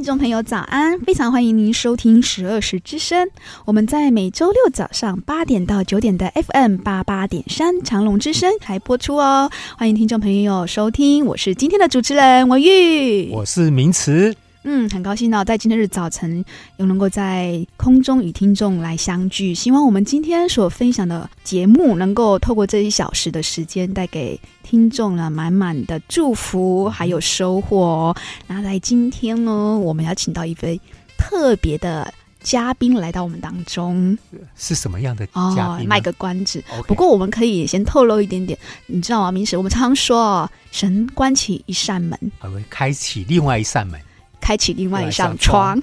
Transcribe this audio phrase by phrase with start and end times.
[0.00, 0.98] 听众朋友，早安！
[1.00, 3.28] 非常欢迎您收听十二时之声。
[3.66, 9.50] 我们在每周六早上八点到九点的 FM 八八点三长隆之声还播出哦。
[9.76, 14.34] 欢迎听众朋友收听，我是今天的主持人文玉，我是名词。
[14.62, 16.44] 嗯，很高兴呢，在今天日早晨
[16.76, 19.54] 又能够在空中与听众来相聚。
[19.54, 28.14] 希望我们今天所分享的节目，能够透过这一小时的时间，带给听众了满满的祝福还有收获。
[28.46, 30.78] 那在今天呢，我们要请到一位
[31.16, 34.16] 特别的嘉宾来到我们当中，
[34.56, 35.24] 是什么样的
[35.56, 35.86] 嘉宾？
[35.86, 36.62] 哦，卖个关子。
[36.86, 39.32] 不过我们可以先透露一点点，你知道吗？
[39.32, 43.98] 明时我们常常说，神关起一扇门，还会开启另外一扇门。
[44.40, 45.78] 开启另外一扇窗，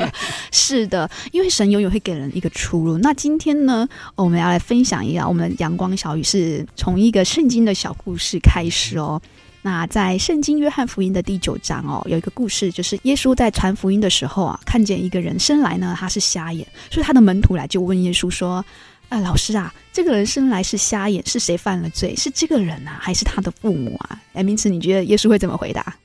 [0.52, 2.96] 是的，因为神永远会给人一个出路。
[2.98, 9.20] 那今天呢，我们要来分享一下我们的阳光小雨，是从一个圣经的小故事开始哦。
[9.62, 18.64] 那在圣经约翰福音的第九章哦，有一个故事，就是耶稣在传福音的时候啊，看见一个人生来呢，他是瞎眼，所以他的门徒来就问耶稣说
[19.10, 22.14] ：“啊，老师啊，这个人生来是瞎眼，是谁犯了罪？
[22.14, 25.96] 是这个人啊，还是他的父母啊？”哎，明慈，你觉得耶稣会怎么回答？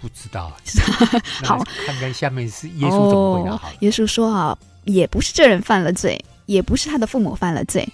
[0.00, 0.52] 不知道，
[1.44, 3.56] 好，看看下面是耶稣怎么回答。
[3.56, 7.88] 哦，耶稣说啊，也不是这人犯了罪，也不是他的父母犯了罪，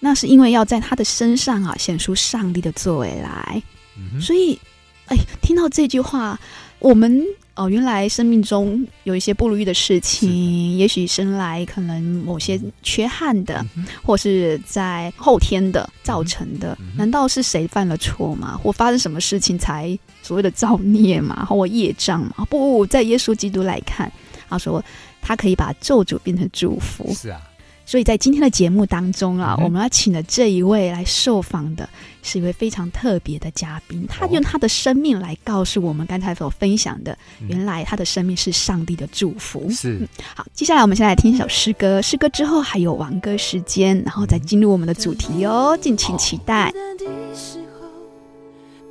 [0.00, 3.62] 那是因为要在他的身上啊显出上帝的作为来。
[3.96, 4.58] 嗯、所以，
[5.06, 6.38] 哎，听到这句话，
[6.78, 7.24] 我们。
[7.58, 18.56] 哦，原来生命中有一些不如意的事情，也许生来可能某些缺憾的，嗯、或是在后天的造成的，嗯、难道是谁犯了错吗？
[18.62, 21.44] 或发生什么事情才所谓的造孽吗？
[21.46, 22.46] 或业障吗？
[22.48, 24.10] 不，在耶稣基督来看，
[24.48, 24.80] 他说
[25.20, 27.12] 他可以把咒诅变成祝福。
[27.12, 27.42] 是啊。
[27.84, 31.88] 所以在今天的节目当中啊，嗯、我们要请的这一位来受访的，
[32.28, 34.06] 是一位非常特别的嘉宾。
[34.06, 37.16] 他用他的生命来告诉我们，刚才所分享的，
[37.48, 39.70] 原来他的生命是上帝的祝福。
[39.70, 46.70] 是、嗯、好，接下来我们先来听一首诗歌，诗歌之后还有王歌时间，然后再进入我们的主题哦，敬请期待。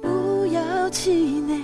[0.01, 1.61] 不要气馁，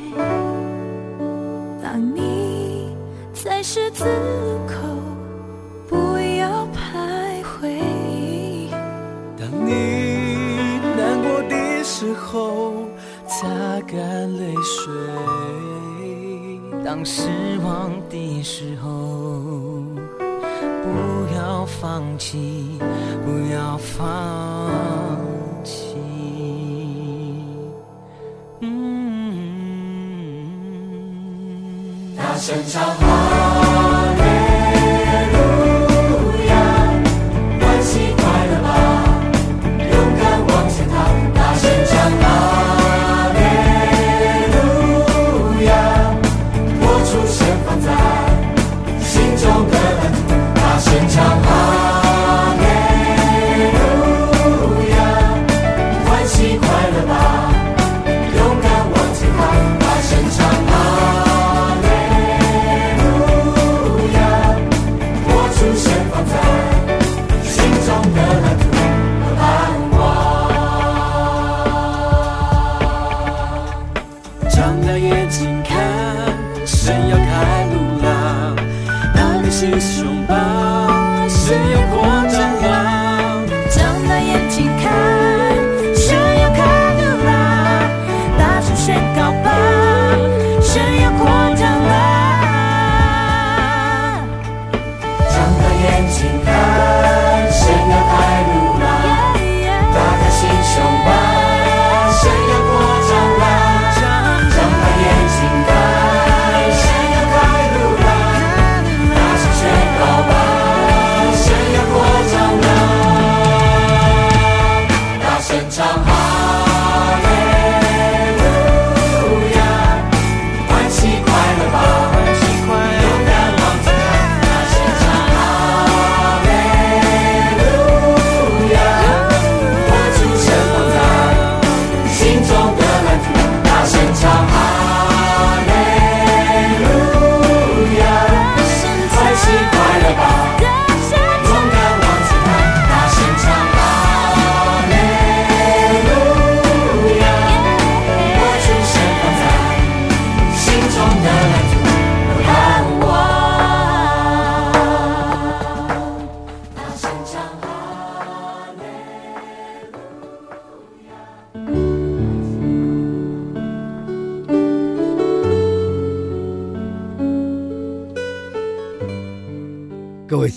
[1.82, 2.90] 当你
[3.34, 4.76] 在十字路口，
[5.90, 6.68] 不要
[9.36, 10.03] 你难过的
[11.84, 12.74] 时候，
[13.28, 13.46] 擦
[13.86, 14.90] 干泪水；
[16.84, 17.28] 当失
[17.62, 19.84] 望的时候，
[20.82, 20.88] 不
[21.36, 22.80] 要放弃，
[23.26, 24.72] 不要放
[25.64, 25.98] 弃。
[28.62, 28.66] 嗯，
[32.16, 32.82] 大声唱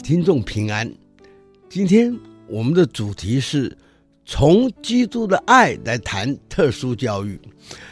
[0.06, 0.88] 听众平安。
[1.68, 2.16] 今天
[2.46, 3.76] 我们的主题是
[4.24, 7.36] 从基督的爱来谈特殊教育。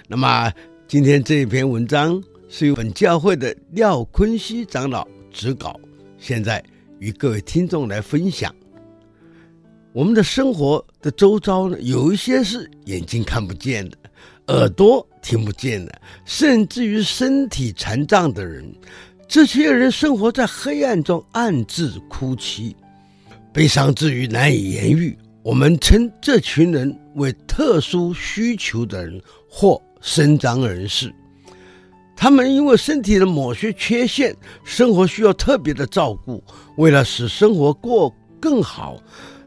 [0.06, 0.48] 那么
[0.86, 5.74] 今天这一篇文章是由本教会的廖坤熙长老指稿，
[6.16, 6.62] 现在
[7.00, 8.54] 与各位听众来分享。
[9.92, 13.98] 我们的生活的周遭呢，有一些是眼睛看不见的，
[14.54, 18.72] 耳朵听不见的，甚至于身体残障的人。
[19.34, 22.76] 这些人生活在黑暗中，暗自哭泣，
[23.52, 25.18] 悲伤之余难以言喻。
[25.42, 29.20] 我们称这群人为特殊需求的人
[29.50, 31.12] 或身障人士。
[32.14, 34.32] 他们因为身体的某些缺陷，
[34.62, 36.40] 生活需要特别的照顾。
[36.76, 38.96] 为了使生活过更好，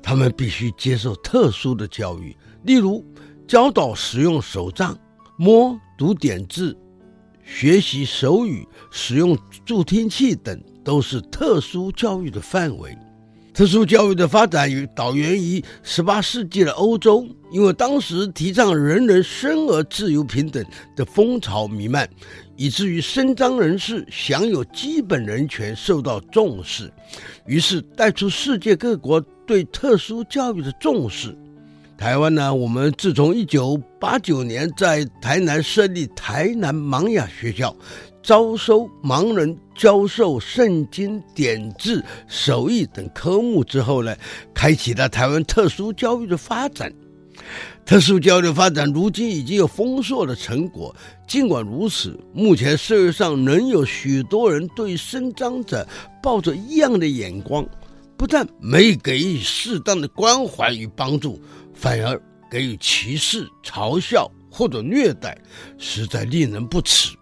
[0.04, 3.02] 他们必须接受特殊的教育，例如
[3.48, 5.00] 教导使用手杖、
[5.38, 6.78] 摸、读点字。
[7.48, 9.36] 学习手语、使用
[9.66, 12.96] 助听器等都是特殊教育的范围。
[13.54, 20.64] 特殊教育的发展与导源于十八世纪的欧洲，因为当时提倡人人生而自由平等
[20.96, 22.08] 的风潮弥漫，
[22.56, 26.94] 以至于身障人士享有基本人权受到重视，
[27.48, 31.36] 于是带出世界各国对特殊教育的重视。
[31.98, 37.76] 台湾呢，我们自从一九八九年在台南设立台南盲哑学校，
[38.22, 44.16] 招收盲人教授圣经点字、手艺等科目之后呢，
[44.54, 46.94] 开启了台湾特殊教育的发展。
[47.84, 50.96] 特殊教育发展如今已经有丰硕的成果。
[51.28, 55.88] 尽管如此，目前社会上仍有许多人对身障者
[56.22, 57.68] 抱着异样的眼光，
[58.16, 61.42] 不但没给予适当的关怀与帮助。
[61.78, 62.20] 反而
[62.50, 65.38] 给予歧视、嘲笑或者虐待，
[65.78, 67.16] 实在令人不齿。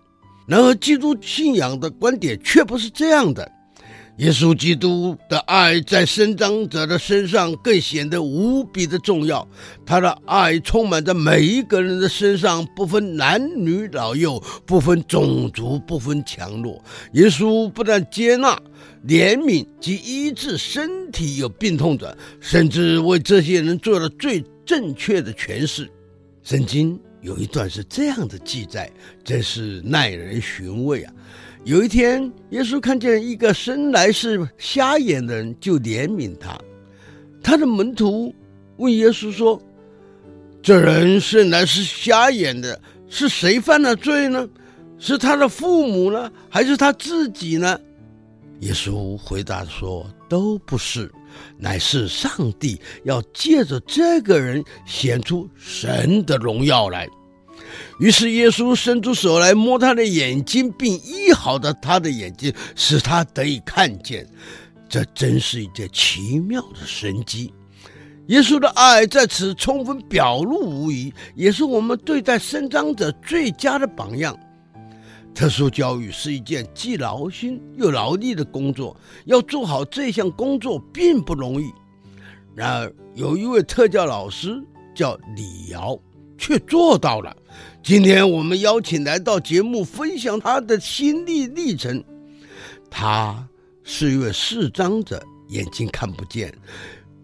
[0.48, 3.52] 然而，基督信仰的观点却不是这样的。
[4.20, 9.46] 耶稣基督的爱在伸张者的身上更显得无比的重要。
[9.86, 16.82] 他的爱充满在每一个人的身上，不分男女老幼，不分种族，不分强弱。
[17.12, 18.58] 耶稣不但接纳、
[19.08, 25.88] 怜悯及医治身体有病痛者，甚至为这些人做了最正确的诠释。
[26.42, 28.92] 圣经有一段是这样的记载，
[29.24, 31.14] 真是耐人寻味啊！
[31.64, 36.58] 有一天，耶稣看见一个生来是瞎眼的人，就怜悯他。
[37.44, 38.34] 他的门徒
[38.78, 39.62] 问耶稣说
[40.64, 44.48] ：“这人生来是瞎眼的，是谁犯了罪呢？
[44.98, 47.80] 是他的父母呢，还是他自己呢？”
[48.66, 51.12] 耶稣回答说：“都不是，
[51.56, 57.08] 乃是上帝要借着这个人显出神的荣耀来。”
[58.00, 64.28] 于是耶稣伸出手来摸他的眼睛，并医好了他的眼睛，使他得以看见。
[64.90, 67.54] 这真是一件奇妙的神迹。
[68.28, 74.36] 耶稣的爱在此充分表露无遗，也是我们对待身障者最佳的榜样。
[75.36, 81.70] 特殊教育是一件既劳心又劳力的工作，要做好这项工作并不容易。
[82.56, 84.64] 然而，有一位特教老师
[84.96, 86.00] 叫李瑶，
[86.38, 87.36] 却做到了。
[87.84, 92.02] 今天我们邀请来到节目分享他的心历历程。
[92.90, 93.46] 他
[93.84, 96.58] 是一位视障者，眼睛看不见，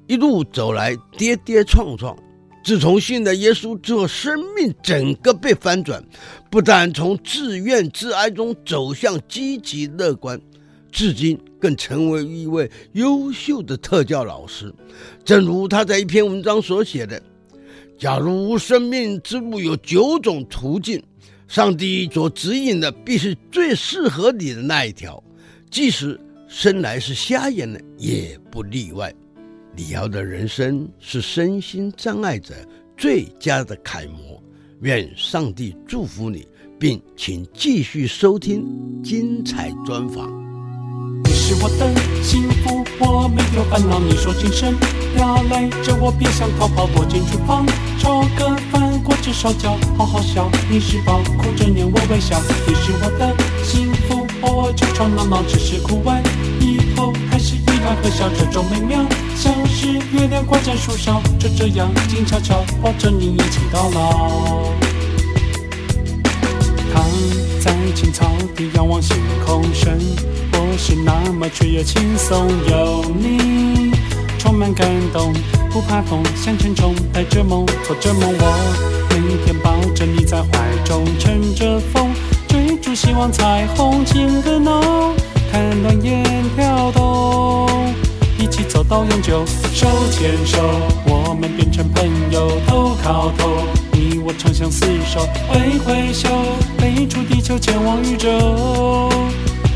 [0.07, 2.13] 一路走来跌跌撞撞。
[2.63, 6.03] 自从信了耶稣之后，生命整个被翻转，
[6.49, 10.39] 不但从自怨自哀中走向积极乐观，
[10.91, 14.73] 至今更成为一位优秀的特教老师。
[15.25, 17.21] 正如他在一篇文章所写的。
[17.97, 21.01] 假如生命之路有九种途径，
[21.47, 25.23] 上帝所指引的必是最适合你的那一条，
[25.69, 29.13] 即使生来是瞎眼的也不例外。
[29.75, 32.53] 李瑶的人生是身心障碍者
[32.97, 34.41] 最佳的楷模。
[34.81, 36.45] 愿上帝祝福你，
[36.79, 38.65] 并请继续收听
[39.03, 40.29] 精彩专访。
[41.23, 43.99] 你是我的幸福，我没有烦恼。
[43.99, 44.75] 你说精神
[45.17, 47.65] 要累着我，别想逃跑，躲进厨房，
[47.97, 50.49] 炒个饭，果汁烧焦，好好笑。
[50.69, 52.41] 你是宝，哭着念我微笑。
[52.67, 56.21] 你是我的幸福，我就吵闹闹，只是哭完
[56.59, 58.29] 以后还是依然会笑。
[58.37, 59.03] 这种美妙，
[59.35, 64.69] 像是月亮挂在树梢，就这样静悄悄抱着你一起到老。
[66.93, 67.03] 躺
[67.59, 69.97] 在青草地，仰望星空生
[70.51, 70.77] 活。
[70.77, 73.91] 是那么雀跃轻松，有你
[74.37, 75.33] 充满感动，
[75.69, 78.33] 不怕痛，向前冲带着梦，做着梦。
[78.39, 80.47] 我每天抱着你在怀
[80.85, 82.11] 中，乘着风，
[82.47, 85.13] 追逐希望彩虹，情歌浓，
[85.51, 86.23] 看暖眼
[86.55, 87.70] 跳动。
[88.91, 89.45] 到永久。
[89.73, 90.59] 手牵手，
[91.05, 96.27] 我们变成朋友，头靠头，你我长相厮守，挥挥手，
[96.77, 98.29] 飞出地球，前往宇宙。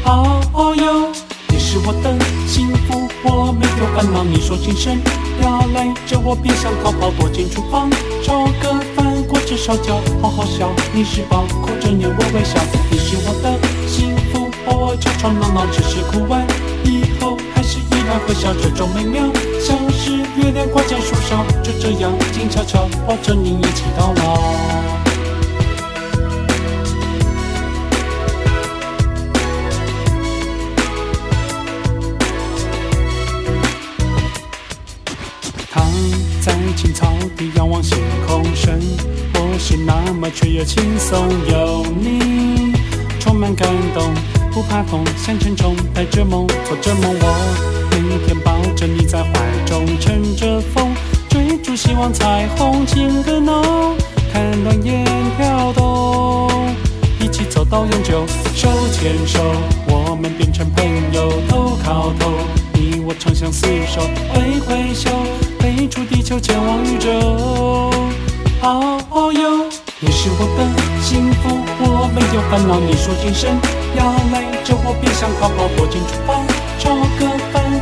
[0.03, 1.07] 哦哦哟，
[1.47, 2.13] 你是我的
[2.45, 4.21] 幸福，我没有烦恼。
[4.21, 4.99] 你说今生
[5.41, 7.89] 要赖着我，别想逃跑，躲进厨房，
[8.21, 10.69] 炒个饭，果汁烧焦，好好笑。
[10.93, 12.59] 你是宝，哭着念我微笑。
[12.91, 13.57] 你是我的
[13.87, 16.45] 幸福，我吵吵闹闹，只是哭完
[16.83, 19.23] 以后，还是依然会笑，这种美妙，
[19.59, 24.39] 像是月亮挂在树梢，就这样静悄悄抱着你一起到老。
[35.71, 35.83] 躺
[36.39, 37.97] 在青草地仰望星
[38.27, 38.79] 空生
[39.33, 42.71] 活是那么雀跃轻松，有你
[43.19, 44.13] 充满感动，
[44.51, 49.29] 不怕痛，像成虫带着梦做着梦，我天天抱着你在怀
[49.65, 50.93] 中，乘着风
[51.29, 53.95] 追逐希望彩虹，情歌浓，
[54.33, 55.05] 看暖眼
[55.37, 56.51] 跳动，
[57.21, 59.39] 一起走到永久，手牵手，
[59.87, 62.33] 我们变成朋友，头靠头，
[62.73, 64.01] 你我长相厮守，
[64.33, 65.09] 挥挥手。
[65.59, 67.09] 飞出地球，前往宇宙。
[68.61, 69.65] 哦哦哟，
[70.01, 72.77] 你是我的幸福，我没有烦恼。
[72.77, 73.57] 你说今生
[73.95, 76.45] 要赖着我，别想逃跑，躲进厨房，
[76.77, 77.34] 炒个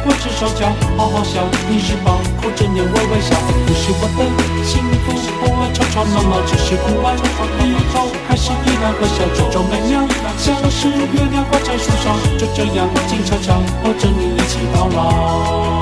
[0.03, 0.67] 饭，果汁烧焦，
[0.97, 1.41] 好好笑。
[1.69, 3.35] 你是宝，哭着脸微微笑。
[3.65, 4.19] 你是我的
[4.63, 7.15] 幸福，我吵吵闹闹，只是哭完
[7.63, 9.23] 以后，还是依然会笑。
[9.33, 10.05] 这种美妙，
[10.37, 15.81] 像是月亮挂在树上，就这样静悄悄抱着你一起到老。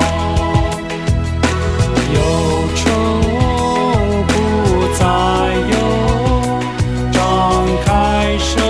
[2.14, 2.18] 忧
[2.76, 2.82] 愁
[4.28, 4.30] 不
[4.98, 5.02] 再
[5.72, 5.74] 有，
[7.10, 7.20] 张
[7.84, 8.60] 开手，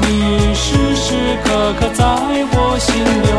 [0.00, 2.04] 你时时刻刻在
[2.52, 3.33] 我心里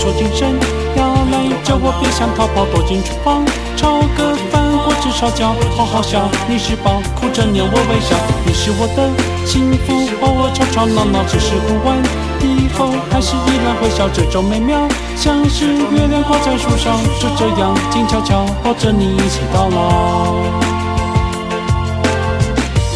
[0.00, 0.58] 说今生
[0.96, 1.38] 要来。
[1.62, 3.44] 叫我别想逃跑，躲进厨房，
[3.76, 6.26] 炒个饭，果汁烧焦，好好笑。
[6.48, 8.16] 你是宝，哭着念我微笑。
[8.46, 9.12] 你是我的
[9.44, 12.00] 幸福，偶尔吵吵闹闹，只是哭完
[12.40, 14.08] 以后，还是依然会笑。
[14.08, 20.32] 这种美妙，像是月亮挂在树上，就这样静悄悄抱着你一起到老。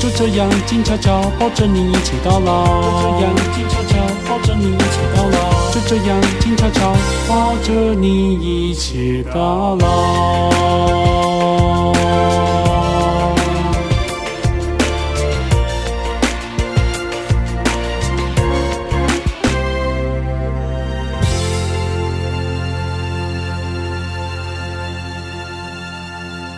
[0.01, 2.65] 就这样静悄悄抱着你一起到老。
[2.99, 3.95] 就这样静悄悄
[4.27, 5.44] 抱着你一起到老。
[5.75, 6.97] 就这样静悄悄
[7.28, 10.52] 抱着你一起到老。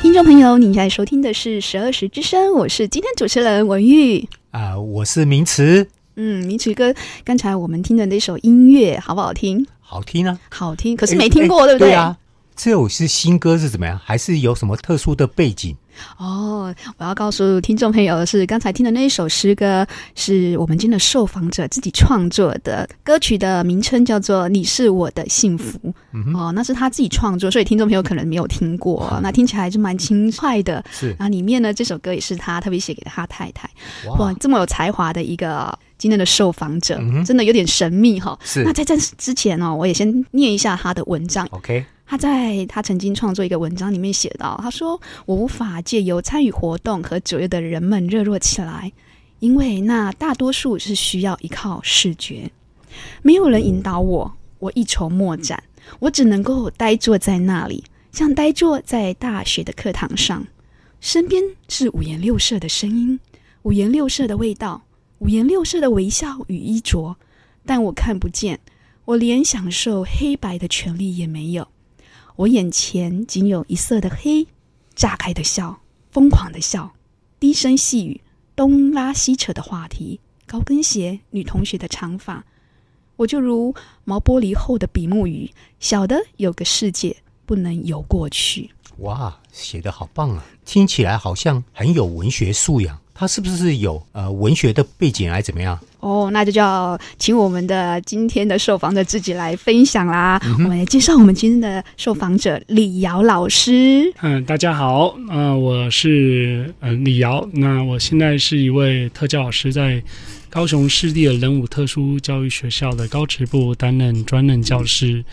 [0.02, 5.88] 听众朋友，你现在收听的是十二时之声，我是今天主持人文玉啊、呃，我是明慈。
[6.16, 6.94] 嗯，明慈哥，
[7.24, 9.66] 刚才我们听的那首音乐好不好听？
[9.80, 10.96] 好听啊，好听。
[10.96, 11.90] 可是没听过，对不对？
[11.90, 12.16] 对啊，
[12.56, 14.00] 这首是新歌是怎么样？
[14.02, 15.76] 还是有什么特殊的背景？
[16.18, 25.78] 哦，我要告诉听众朋友的是，刚才听的那一首诗歌是我们今天的受访者自己创作的，歌曲的名称叫做《你是我的幸福》。
[26.12, 29.08] 嗯、哦，那是他自己创作，所以听众朋友可能没有听过。
[29.12, 30.84] 嗯、那听起来还是蛮轻快的。
[30.90, 33.68] 是，然后里面呢，这首歌也是他特别写给他太太。
[34.08, 35.76] 哇，哇，这么有才华的一个。
[35.98, 38.38] 今天的受访者、嗯、真的有点神秘哈。
[38.44, 38.62] 是。
[38.64, 41.48] 那在这之前呢、哦，我也先念一下他的文章。
[41.52, 41.86] OK。
[42.06, 48.92] 他在他曾经创作一个文章里面写到，他说：“我无法借由参与活动和左右的人们热络起来，
[49.40, 52.50] 因为那大多数是需要依靠视觉，
[53.22, 55.62] 没有人引导我，我一筹莫展，
[55.98, 60.46] 我只能够呆坐在那里，像呆坐在大学的课堂上，
[61.00, 63.18] 身边是五颜六色的声音，
[63.62, 64.82] 五颜六色的味道。”
[65.18, 67.16] 五颜六色的微笑与衣着，
[67.64, 68.60] 但我看不见，
[69.06, 71.66] 我连享受黑白的权利也没有。
[72.36, 74.46] 我眼前仅有一色的黑，
[74.94, 76.92] 炸开的笑，疯狂的笑，
[77.40, 78.20] 低声细语，
[78.54, 82.44] 东拉西扯的话题，高跟鞋，女同学的长发。
[83.16, 83.74] 我就如
[84.04, 85.50] 毛玻璃厚的比目鱼，
[85.80, 87.16] 小的有个世界
[87.46, 88.70] 不能游过去。
[88.98, 90.44] 哇，写得好棒啊！
[90.66, 93.00] 听起来好像很有文学素养。
[93.18, 95.78] 他是不是有呃文学的背景，还是怎么样？
[96.00, 100.40] 哦，那就叫请我们的今天的受访者自己来分享啦。
[100.44, 104.12] 嗯、我们来介绍我们今天的受访者李瑶老师。
[104.22, 107.48] 嗯，大家好，呃，我是呃李瑶。
[107.54, 110.00] 那我现在是一位特教老师，在
[110.48, 115.24] 高雄市立的仁武特殊教育学校的高职部担任专任教师。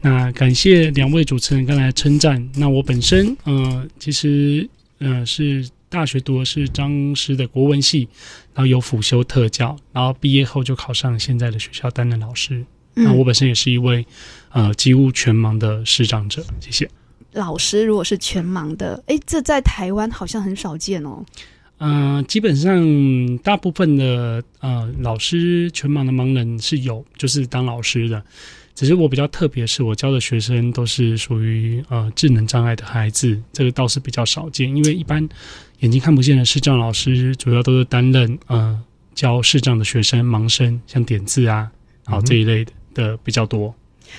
[0.00, 2.48] 那感谢两位主持人刚才称赞。
[2.56, 4.66] 那我本身，呃，其实，
[4.98, 8.08] 呃，是大学读的是张师的国文系，
[8.54, 12.64] 然后有辅修特教，然后毕业后就考上现在的学校担任老师。
[12.94, 14.04] 那我本身也是一位，
[14.50, 16.42] 呃，几乎全盲的视障者。
[16.60, 16.90] 谢谢。
[17.32, 21.24] 老师如果是全盲的，哎，这在台湾好像很少见哦。
[21.78, 28.22] 嗯、呃，基本上大部分的呃老师全盲的盲人是有，就是当老师的。
[28.74, 34.74] 只是我比较特别，是我教的学生都是属于呃智能障碍的孩子，这个倒是比较少见。
[34.74, 35.26] 因为一般
[35.82, 38.76] 眼睛看不见的视障老师，主要都是担任呃
[39.14, 41.70] 教视障的学生盲生，像点字啊，
[42.06, 42.72] 好这一类的。
[42.72, 43.74] 嗯的比较多，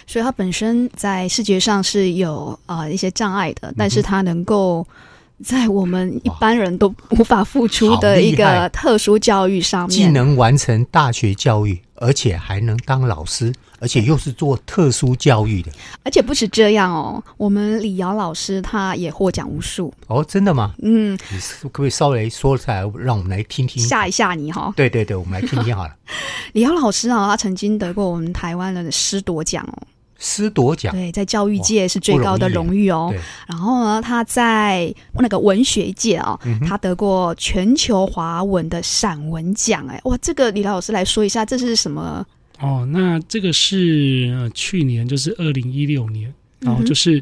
[0.07, 4.83] 所以他本身在视觉上是有啊、呃、一些障碍的，但是他能够
[5.43, 13.53] 在我们一般人都无法付出的一个特殊教育上面，既能完成大学教育，而且还能当老师。
[13.83, 15.69] 而且又是做特殊教育的，
[16.03, 17.21] 而且不止这样哦。
[17.35, 20.73] 我们李瑶老师他也获奖无数哦，真的吗？
[20.81, 24.73] 嗯，你可不可以稍微说出来，让我们来听听，吓一吓你哈、哦？
[24.77, 25.93] 对对对，我们来听听好了。
[26.53, 29.83] 李瑶老师啊，他曾经得过我们台湾的师铎奖哦，
[30.17, 33.13] 师铎奖对，在教育界是最高的荣誉哦。
[33.45, 39.85] 然后呢，他在那个文学界啊、哦嗯，他得过全球华文的散文奖。
[39.89, 42.25] 哎，哇，这个李瑶老师来说一下，这是什么？
[42.59, 47.19] 哦，那这个是、呃、去年，就是二零一六年，然后就是，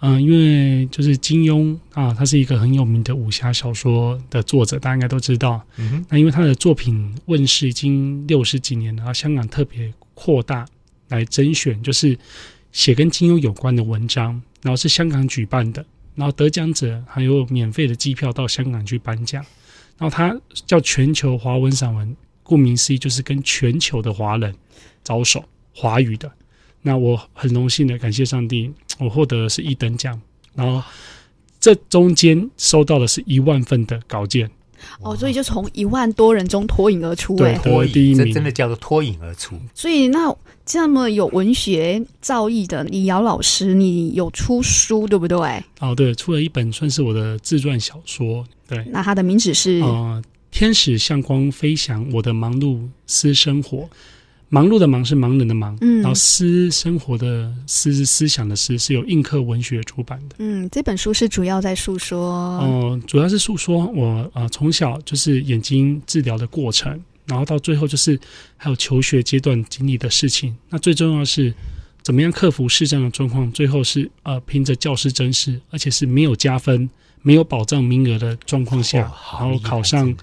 [0.00, 5.62] 嗯、呃，因为就是金庸啊，他是一个很有名的武侠小说的作者，大家应该都知道。
[5.76, 6.06] 嗯哼。
[6.08, 10.66] 那因为他的作品问世已经六十几年了，然后香港特别扩大
[11.08, 12.18] 来甄选，就是
[12.72, 15.84] 写跟金庸有关的文章，然后是香港举办的，
[16.16, 19.44] 然后得奖者还有免费的机票到香港去颁奖，
[19.98, 20.34] 然后他
[20.66, 22.16] 叫全球华文散文。
[22.52, 24.54] 顾名思义，就是跟全球的华人
[25.02, 25.42] 招手，
[25.74, 26.30] 华语的。
[26.82, 30.20] 那我很荣幸的感谢上帝，我获得的是一等奖。
[30.54, 30.86] 然后
[31.58, 34.50] 这中间收到的是一万份的稿件。
[35.00, 39.58] 哦，所以就从一万多人中脱颖而出，欸，对，脱第一名，这真的叫做脱颖而出。
[39.74, 40.36] 所以那
[40.66, 45.38] 这么有文学造诣的李瑶老师，你有出书对不对？
[45.80, 48.44] 哦，对，出了一本算是我的自传小说。
[48.68, 49.80] 对，那它的名字是？
[49.80, 53.88] 呃天使向光飞翔，我的忙碌私生活。
[54.50, 60.36] 忙碌的忙是盲人的忙，嗯，然后私生活的私是思想的思，是由映客文学出版的。
[60.40, 62.20] 嗯，这本书是主要在诉说，
[62.58, 68.20] 哦、呃，主要是诉说我呃从小就是眼睛治疗的过程，然后到最后就是
[68.58, 70.54] 还有求学阶段经历的事情。
[70.68, 71.52] 那最重要的是
[72.02, 76.90] 怎么样克服视障的状况，最后是呃凭着教师真试，而且是没有加分、
[77.22, 80.14] 没有保障名额的状况下，然后考上。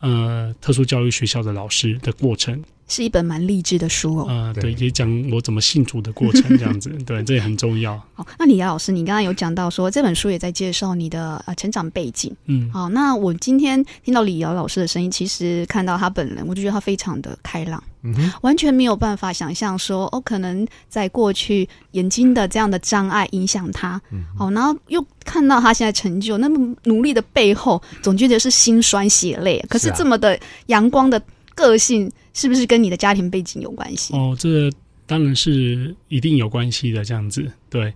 [0.00, 4.26] 呃，特殊教育学校的老师的过程是一本蛮励志的书哦。
[4.28, 7.96] 呃，对，也讲我怎么信主的过程，这样子， 对，这也很重要。
[8.14, 31.20] 好，那李瑶老师，你刚刚有讲到说这本书也在介绍你的呃成长背景，嗯，好，那我今天听到李瑶老师的声音，其实看到他本人，我就觉得他非常的开朗，嗯哼，完全没有办法想象说哦，可能在过去眼睛的这样的障碍影响他，嗯，好，然后又看到他现在成就那么努力的背后，总觉得是心酸血泪，可是这么的阳光的
[31.58, 32.10] 个性。
[32.34, 34.14] 是不是跟你的家庭背景有关系？
[34.14, 34.70] 哦，这
[35.06, 37.04] 当然是一定有关系的。
[37.04, 37.92] 这样子，对。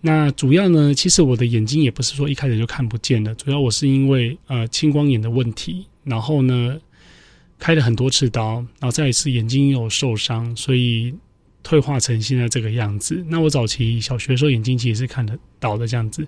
[0.00, 6.80] 那主要呢，其实我的眼睛也不是说一开始就看不见的，主要我是因为呃青光眼的问题，然后呢
[7.58, 11.12] 开了很多次刀，然后再一次眼睛又有受伤，所以
[11.62, 13.22] 退化成现在这个样子。
[13.28, 16.26] 那我早期小学的时候眼睛其实是看得到的这样子。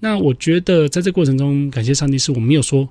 [0.00, 2.86] 那我觉得在这过程中，感谢上帝，是我没有说。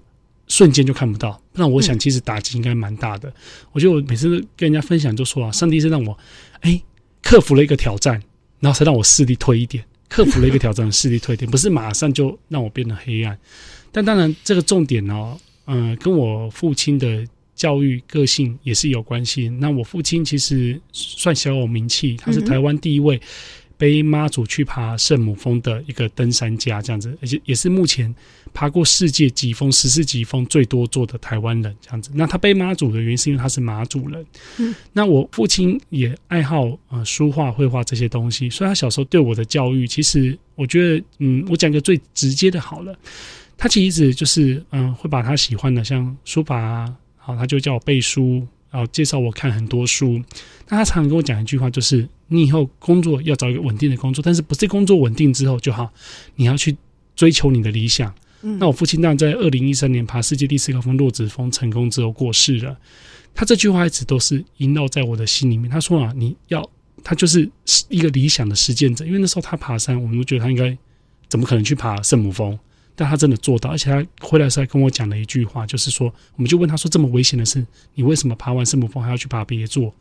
[0.50, 3.30] 瞬间就看不到，那我想其实打击应该蛮大的。
[3.30, 3.34] 嗯。
[3.72, 6.18] 我觉得我每次跟人家分享就说啊，上帝是让我
[6.62, 6.82] 哎
[7.22, 8.22] 克服了一个挑战，
[8.60, 13.38] 然后才让我视力退一点，克服了一个挑战，视力退一点， 不是马上就让我变得黑暗。
[13.92, 19.50] 但当然这个重点呢，嗯，跟我父亲的教育个性也是有关系。
[19.50, 23.22] 那我父亲其实算小有名气，他是台湾第一位。
[23.78, 28.14] 背妈祖去爬圣母峰的一个登山家，这样子，而且也是目前
[28.54, 32.10] 爬过世界级峰十四级峰最多座的台湾人，这样子。
[32.14, 34.26] 那他背妈祖的原因是因为他是马祖人。
[34.58, 42.96] 嗯，那我父亲也爱好呃书画、绘画这些东西，所以他小时候对我的教育，其实我觉得，嗯，我讲个最直接的好了，
[43.58, 50.22] 他其实一直就是嗯、呃，会把他喜欢的像书法啊，好，他就叫我背书，然后介绍我看很多书。
[50.68, 52.08] 那他常常跟我讲一句话，就是。
[52.32, 55.92] 你以后工作要找一个稳定的工作，但是不是工作稳定之后就好，
[56.36, 56.78] 你要去
[57.16, 58.14] 追求你的理想。
[58.42, 62.78] 那我父亲当然在二零一三年爬世界第四高峰洛子峰成功之后过世了。
[63.36, 65.70] 他这句话一直都是萦绕在我的心里面。
[65.70, 66.68] 他说啊，你要
[67.04, 67.50] 他就是
[67.90, 70.78] 一个理想的实践者，因为那时候他爬山，我们都觉得他应该
[71.28, 72.58] 怎么可能去爬圣母峰？
[72.96, 79.94] 但他真的做到，而且他回来的时候还跟我讲了一句话，就是说，我们就问他说，这么危险的事，你为什么爬完圣母峰还要去爬别座？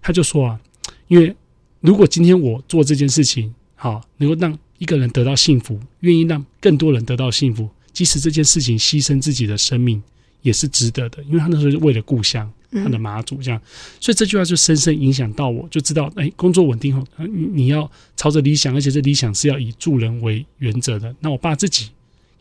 [0.00, 0.60] 他就说啊，
[1.08, 1.34] 因为
[1.80, 10.02] 如果今天我做这件事情，好能够让一个人得到幸福，愿意让更多人得到幸福，即使这件事情牺牲自己的生命。
[10.42, 13.60] 也是值得的，因为他那时候是为了故乡，他的妈祖这样，
[13.98, 21.12] 所以这句话就深深影响到我，就知道，哎，工作稳定后，你你要朝着理想，而且这理想是要以助人为原则的。
[21.18, 21.88] 那我爸自己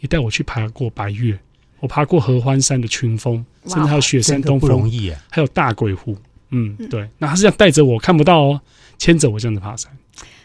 [0.01, 1.39] 也带我去爬过白岳，
[1.79, 6.15] 我爬过合欢山的群峰，甚至还有雪山东峰，不容易啊，还有大鬼湖，
[6.51, 8.61] 嗯，对，那他是这样带着我，看不到哦，
[8.99, 9.91] 牵着我这样子爬山。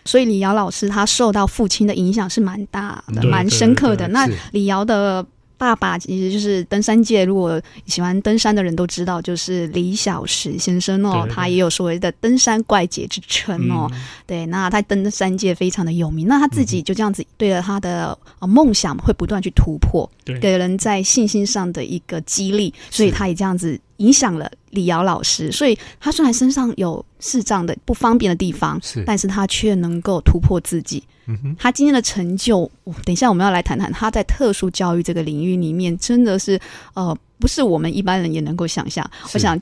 [0.05, 4.07] 所以李瑶老师他受到父亲的影响是蛮大的，蛮深刻的。
[4.09, 5.27] 那李瑶的。
[5.61, 13.87] 爸爸其实就是登山界，如果喜欢登山的人都知道，就是李小石先生哦，他也有所谓的登山怪杰之称哦。
[13.93, 23.79] 嗯、对，那他登山界非常的有名，那他自己就这样子对着他的梦想会不断去突破，对，给人在信心上的一个激励，所以他也这样子。
[24.01, 31.03] 影响了李瑶老师，所以他虽然身上有视障的不方便的地方，是，但是他却能够突破自己。
[31.27, 32.71] 嗯哼，他今天的成就，
[33.05, 36.59] 等一下我们要来谈谈他在特殊教育这个领域里面，真的是
[36.95, 39.09] 呃，不是我们一般人也能够想象。
[39.33, 39.59] 我想。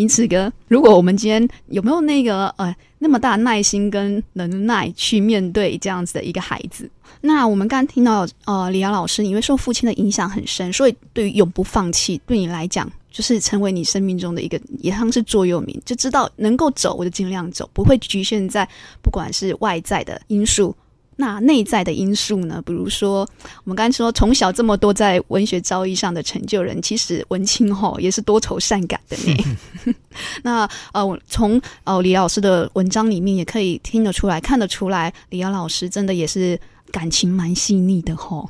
[0.00, 6.88] 明慈哥，如果我们今天有没有那个呃那么大耐心跟能耐去面对这样子的一个孩子？
[7.20, 18.66] 那我们刚刚听到呃李瑶老师，因为受父亲的影响很深，所以对于永不放弃，对你来讲就是成为你生命中的一个也像是座右铭，就知道能够走我就尽量走，不会局限在
[19.02, 20.74] 不管是外在的因素。
[21.20, 22.62] 那内在的因素呢？
[22.64, 23.28] 比如说，
[23.62, 29.94] 我们刚才说从小这么多在文学造诣上的成就人，其实文青吼也是多愁善感的呢。
[30.42, 36.58] 那呃，从呃李老师的文章里面也可以听得出来、看得出来，李瑶老师真的也是
[36.90, 38.48] 感情蛮细腻的吼。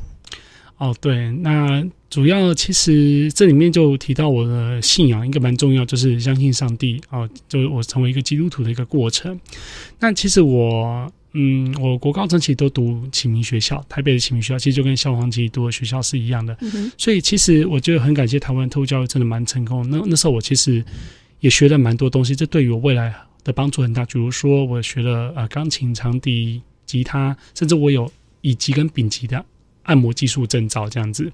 [0.78, 9.38] 哦，对，那主要其实这里面就提到我的信仰一个蛮重要，就是相信上帝哦，就是我成为一个基督徒的一个过程。
[9.98, 11.10] 那其实我。
[11.32, 19.88] 嗯，我国高中其实都读启明学校，台北的启明学校其实就跟萧煌奇读的学校是一样的，嗯、所以其实我觉得很感谢台湾特务教育真的蛮成功。
[19.88, 20.84] 那那时候我其实
[21.38, 23.14] 也学了蛮多东西，这对于我未来
[23.44, 24.04] 的帮助很大。
[24.06, 29.44] 比如说我学了呃钢琴、长笛、吉他，甚至我有乙级跟丙级的
[29.84, 31.30] 按摩技术证照这样子。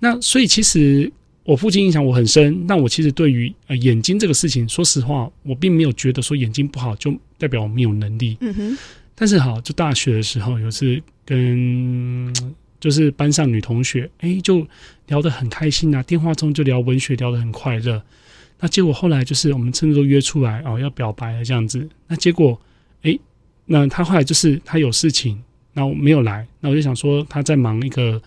[0.00, 1.10] 那所以其实
[1.44, 2.66] 我父亲影响我很深。
[2.66, 8.36] 那我其实对于呃眼睛这个事情，说实话，我并没有觉得说眼睛不好就代表我没有能力。
[8.40, 8.78] 嗯哼。
[9.20, 12.32] 但是好，就大学的时候，有次跟
[12.78, 14.64] 就是班上女同学，哎，就
[15.08, 18.00] 聊得很开心啊，电话中就聊文学，聊得很快乐。
[18.60, 21.88] 那结果后来就是我们甚至都约出来哦，要表白了这样子。
[22.06, 22.56] 那结果，
[23.02, 23.18] 哎，
[23.64, 26.46] 那他后来就是他有事情，那我没有来。
[26.60, 28.22] 那我就想说他在忙一个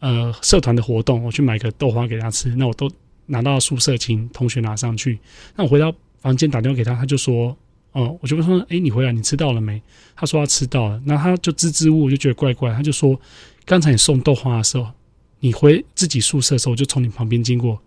[0.00, 2.54] 呃社团的活动，我去买个豆花给他吃。
[2.54, 2.90] 那我都
[3.24, 5.18] 拿到宿舍，请同学拿上去。
[5.56, 7.56] 那我回到房间打电话给他，他就说。
[7.94, 9.80] 哦，我就问说，哎、欸，你回来，你吃到了没？
[10.16, 12.74] 他说他吃到了，那他就支支吾吾，就觉得怪怪。
[12.74, 13.18] 他就说，
[13.64, 14.90] 刚才你送豆花的时候，
[15.38, 17.80] 你回自己宿舍的时候，我就从你旁边经过，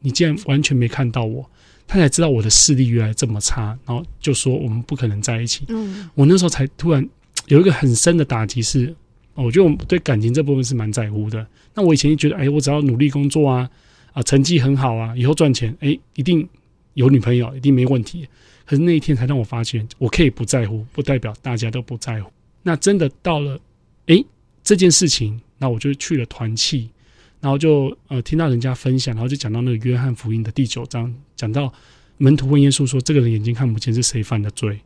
[0.00, 1.48] 你竟然完全没看到我。
[1.86, 5.66] 他才知道我的视力原来这么差，然后就说我们不可能在一起。
[5.68, 7.08] 嗯，我那时候才突然
[7.46, 8.92] 有一个很深的打击是，
[9.34, 11.46] 我觉得我对感情这部分是蛮在乎的。
[11.74, 13.70] 那我以前就觉得，哎、欸，我只要努力工作啊，
[14.14, 16.48] 啊，成绩很好啊，以后赚钱，哎、欸，一定
[16.94, 18.26] 有女朋友，一定没问题。
[18.66, 22.30] 可是那一天才让我发现，我可以不在乎，不代表大家都不在乎。
[22.62, 23.60] 那真的到了，
[24.06, 24.24] 诶，
[24.62, 26.88] 这件事情，那我就去了团契，
[27.40, 31.72] 然后就呃听到人家分享，然后就讲到那个约翰福音的第九章，讲到
[32.16, 34.80] 门徒问耶稣说：“这个人眼睛看不见是谁犯的罪？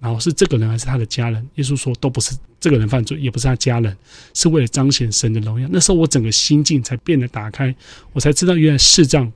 [0.00, 3.96] 然后是这个人还是他的家人？”耶稣说：“都不是这个人犯罪，也不是他家人，
[4.34, 7.74] 是为了彰显神的荣耀。”那时候我整个心境才变得打开，
[8.12, 9.32] 我才知道原来视障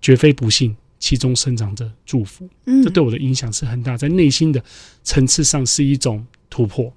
[0.00, 0.76] 绝非不幸。
[1.02, 2.48] 其中生长着祝福，
[2.84, 4.62] 这对我的影响是很大，在内心的
[5.02, 6.90] 层次上是一种突破。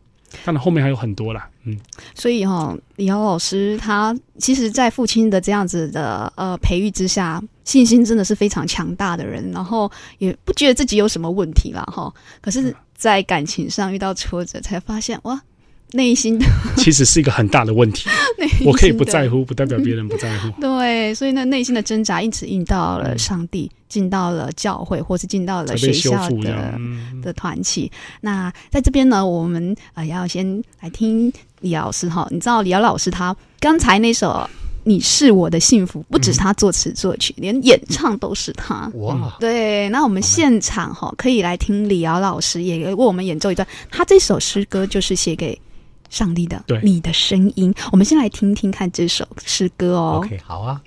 [0.43, 1.75] 当然后面还有很多啦，嗯。
[2.13, 11.81] 所以哈、哦，李瑶老师他其实，在父亲的这样子的呃培育之下，信心真的是非常强大的人，然后也不觉得自己有什么问题啦。
[11.91, 12.13] 哈。
[12.41, 15.41] 可是，在感情上遇到挫折，才发现哇。
[15.95, 16.45] 内心的
[16.77, 18.08] 其实是一个很大的问题，
[18.65, 20.49] 我可以不在乎，不代表别人不在乎。
[20.62, 26.79] 对，所以呢内心的挣扎，因此引到了上帝，进到了教会，或是进到了学校的
[27.23, 27.91] 的团体。
[28.21, 31.31] 那在这边呢，我们呃要先来听
[31.62, 32.27] 李瑶老师哈。
[32.29, 34.47] 你知道李瑶老师他刚才那首
[34.84, 38.91] 你是我的幸福，不只是他作词作曲，嗯、连演唱都是他。
[38.95, 39.31] 哇、嗯！
[39.39, 45.60] 对，那我们现场哈可以来听李瑶老师也为我们演奏一段，他这首诗歌就是写给
[46.15, 46.63] 上帝的。
[46.65, 50.21] 对，你的声音，我们先来听听看这首诗歌哦。
[50.23, 50.82] OK，好啊。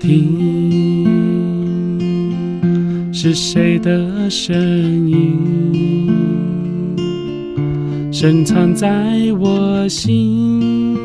[0.00, 1.04] 听，
[3.12, 4.56] 是谁的声
[5.10, 6.08] 音？
[8.10, 8.88] 深藏在
[9.38, 10.96] 我心，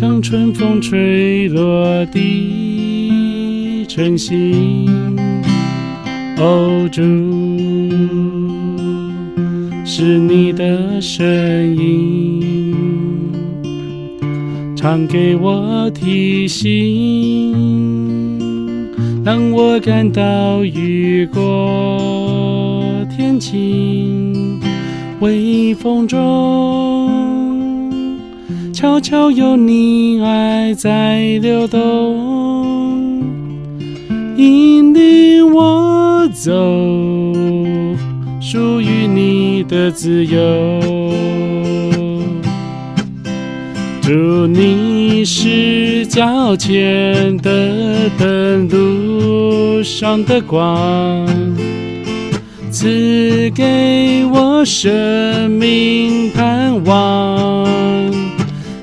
[0.00, 4.86] 像春风吹落的晨星。
[6.36, 7.02] 哦，主，
[9.84, 11.26] 是你的声
[11.76, 12.76] 音。
[14.76, 16.70] 常给我提醒，
[19.24, 24.60] 让我感到雨过天晴。
[25.18, 27.07] 微风中，
[28.78, 33.20] 悄悄有你爱在流动，
[34.36, 36.52] 引领我走
[38.40, 40.38] 属于你的自由。
[44.00, 51.26] 祝你是脚前的灯，路上的光，
[52.70, 58.27] 赐给我生命盼望。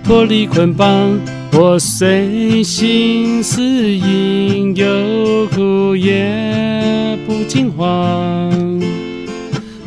[0.06, 1.20] 脱离捆绑，
[1.54, 8.52] 我随心似影，有苦也不惊慌。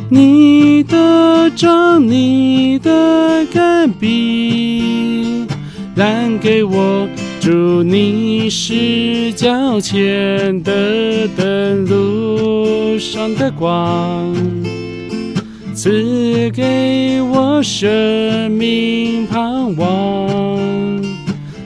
[0.09, 5.45] 你的杖，你的竿臂。
[5.95, 7.07] 燃给我，
[7.39, 14.33] 祝你是脚前的灯，路上的光，
[15.81, 21.01] 赐给我生命盼望。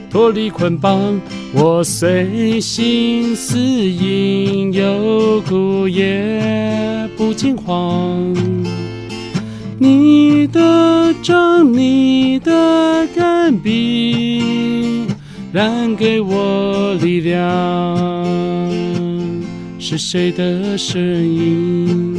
[0.08, 1.20] 脱离捆绑，
[1.52, 6.40] 我随心似影，有苦也
[7.16, 8.32] 不惊慌。
[9.78, 15.08] 你的杖，你的竿臂，
[15.52, 17.42] 燃给我力量。
[19.80, 22.13] 是谁的声音？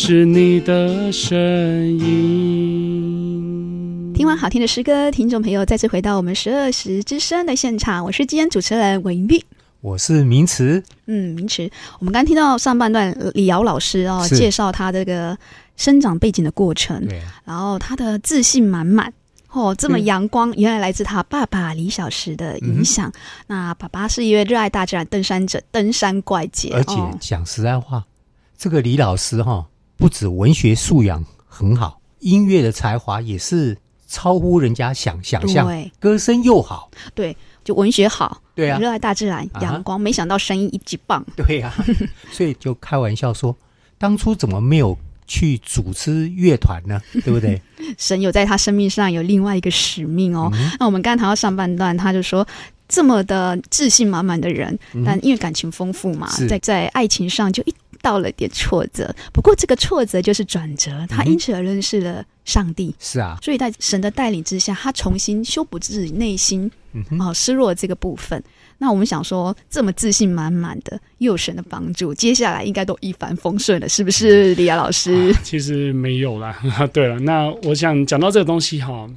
[0.00, 1.36] 是你的声
[1.98, 2.14] 音。
[4.14, 9.42] 听完好听的诗歌，听众朋友再次回到我们十二时之声的现场，我是今天主持人文玉。
[9.80, 15.36] 我是名词，嗯，名词，我们刚听到上半段李瑶老师哦介绍他这个
[15.76, 19.12] 生长背景的过程，对，然后他的自信满满
[19.50, 23.08] 哦，这么阳光，原来来自他爸爸李小时的影响。
[23.08, 23.12] 嗯、
[23.48, 26.70] 那爸爸是一位热爱大自然登山者，登山怪杰。
[26.72, 28.04] 而且讲实在话，哦、
[28.56, 29.66] 这个李老师哈、哦，
[29.98, 37.36] 不止文学素养很好，音乐的才华也是超乎人家想想象，对歌声又好，对。
[37.64, 41.84] 就文学好，对啊，热爱大自然，阳光，啊、没想到声音一级棒， 对呀、啊，
[42.32, 43.54] 所以就开玩笑说，
[43.98, 46.98] 当初怎么没有去组织乐团呢？
[47.22, 47.60] 对不对？
[47.98, 50.50] 神有在他生命上有另外一个使命哦。
[50.54, 52.46] 嗯、那我们刚才谈到上半段，他就说
[52.88, 57.74] 这么的自信满满的人，嗯、但因为感情丰富嘛，在在爱情上就一。
[58.02, 62.94] 到了点挫折，不过这个挫折就是转折，他因此而认识了上帝。
[62.98, 66.70] 是啊，所以在神的带领之下，他重新修补自己内心
[67.18, 68.42] 哦失落这个部分。
[68.80, 75.32] 那我们想说，这么自信满满的，又有神的帮助，接下来应该都一帆风顺了，是不是，李亚老师？
[75.32, 76.56] 啊，其实没有啦。
[76.92, 79.10] 对了，那我想讲到这个东西哈，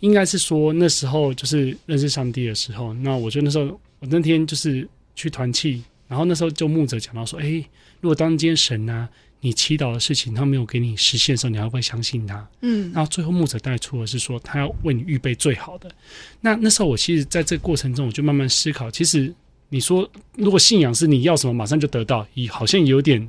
[0.00, 2.92] 应该是说那时候就是认识上帝的时候。
[2.94, 3.66] 那我觉得那时候
[4.00, 5.80] 我那天就是去团契，
[6.12, 7.64] 然后那时候就牧者讲到说，哎。
[8.02, 9.08] 如果当今天神呢、啊，
[9.42, 12.44] 你祈祷的事情他没有给你实现的时候，你还会相信他？
[12.62, 15.88] 嗯，然后最后牧者带出的是说，他要为你预备最好的。
[16.40, 19.32] 那那时候我其实在这个过程中，我就慢慢思考，其实
[19.68, 23.28] 你说如果信仰是你要什么马上就得到，也好像有点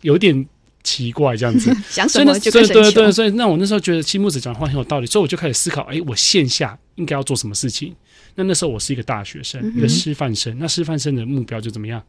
[0.00, 0.46] 有点
[0.82, 1.70] 奇怪这样子。
[1.90, 7.94] 想什么就对对对，所以那我那时候觉得，其实牧者讲的话很有道理，所以我就开始思考，哎，我线下应该要做什么事情？
[8.36, 10.56] 那那时候我是一个大学生，嗯、一个师范生。
[10.58, 12.00] 那师范生的目标就怎么样？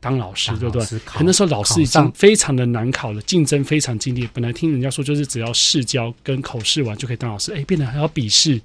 [0.00, 0.98] 当老师，对不对？
[1.06, 4.28] 可那时候老师已经非常的难考了，竞争非常激烈。
[4.34, 8.60] 本来听人家说，就是只要试教跟口试完就可以当老师，哎，变得还要笔试。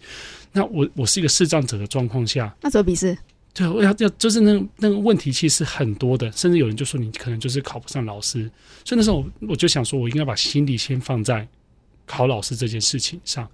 [0.52, 3.18] 那我我是一个视障者的状况下，那怎么笔试？
[3.54, 8.50] 对，我要要就是那那个问题其实很多的，甚至有人就说你可能就是考不上老师。
[8.84, 11.48] 所以那时候我我就想说，我应该把心力先放在。
[12.12, 13.50] 考老师这件事情上，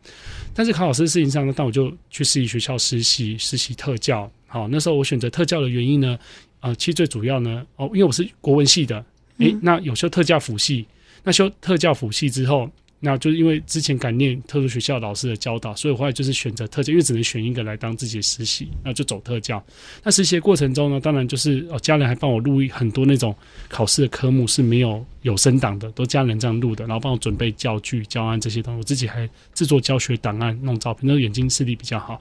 [0.52, 6.18] 但是考老师的事情上呢，但我就去私立学校实习，实习特教，好，那时候我选择特教的原因呢，
[6.62, 8.98] 呃，其实最主要呢，哦，因为我是国文系的，
[9.38, 10.88] 诶，嗯、那有修特教辅系，
[11.24, 12.68] 那修特教辅系之后。
[13.00, 19.64] 那就是因为之前感念特殊学校老师的教导，所以后来就是选择特教，因为只能选一个来当自己的实习，那就走特教。
[20.04, 23.36] 那实习的过程中呢，当然就是哦，家人还帮我录很多那种
[23.70, 28.80] 考试的科目是没有有声档的，都家人这样录的，然后帮我准备教具、教案这些东西。
[28.80, 31.06] 我自己还制作教学档案、弄照片。
[31.08, 32.20] 那个眼睛视力比较好。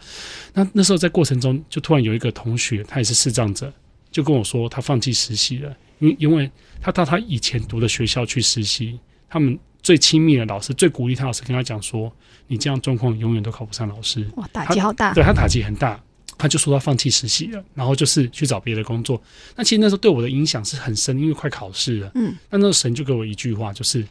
[0.52, 3.72] 那那时候在过程中，就突然有一个同学，他也是视障者，
[4.10, 6.50] 就跟我说他放弃实习了，因因为
[6.82, 9.58] 他到他以前读的学校去实习，他们。
[9.86, 12.12] 最亲密的老师，最鼓励他老师跟他讲说
[12.48, 15.14] ：“你这样状况永远都考不上老师。”哇，打击好大！
[15.14, 16.02] 对他打击很大，
[16.36, 19.22] 他就说他放弃实习了，然后就是去找别的工作。
[19.54, 22.10] 那其实那时候对我的影响是很深，因为快考试了。
[22.16, 24.04] 嗯，那那时候神就给我一句话，就是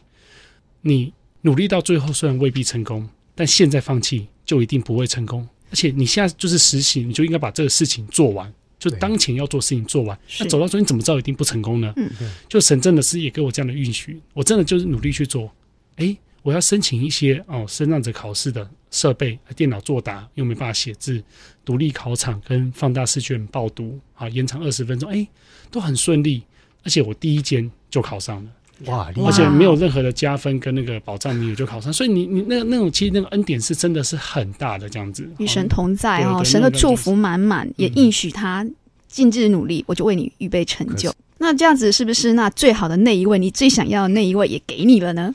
[0.80, 1.12] 你
[1.42, 5.46] 努力到最后虽然未必成功，但现在放弃就一定不会成功。
[5.70, 8.50] 而且你现在就是实习，你就应该把这个事情做完。
[8.78, 11.92] 就当前要做事情做完，那走到说你怎么知道一定不成功呢？
[11.96, 12.10] 嗯，
[12.48, 15.50] 就神真的是也给我这样的允许，我真的就是努力去做。
[15.96, 21.22] 哎，我要申请一些哦，视障者考试的设备，电脑作答又没办法写字，
[21.64, 25.26] 独立考场跟放大试卷报读，啊，延长二十分钟，哎，
[25.70, 26.42] 都很顺利，
[26.84, 28.50] 而且我第一间就考上了，
[28.86, 38.66] 哇，而且没有任何的加分跟那个保障你也就考上，所以你你那个那种其实那个恩典是真的是很大的这样子，与神同在哦，神的祝福满满，也应许他
[39.08, 41.12] 尽致努力，我就为你预备成就。
[41.38, 45.34] 那这样子是不是那最好的那一位，你最想要的那一位也给你了呢？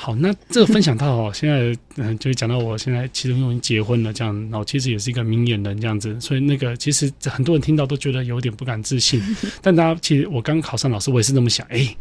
[0.00, 9.20] 好，那这个分享到哦， 现在嗯，就讲到我现在其中已经结婚了，这样，然后其实也是一个明眼人这样子，所以那个其实很多人听到都觉得有点不敢置信。
[9.60, 11.96] 但大家其实我刚考上老师，我也是这么想，哎，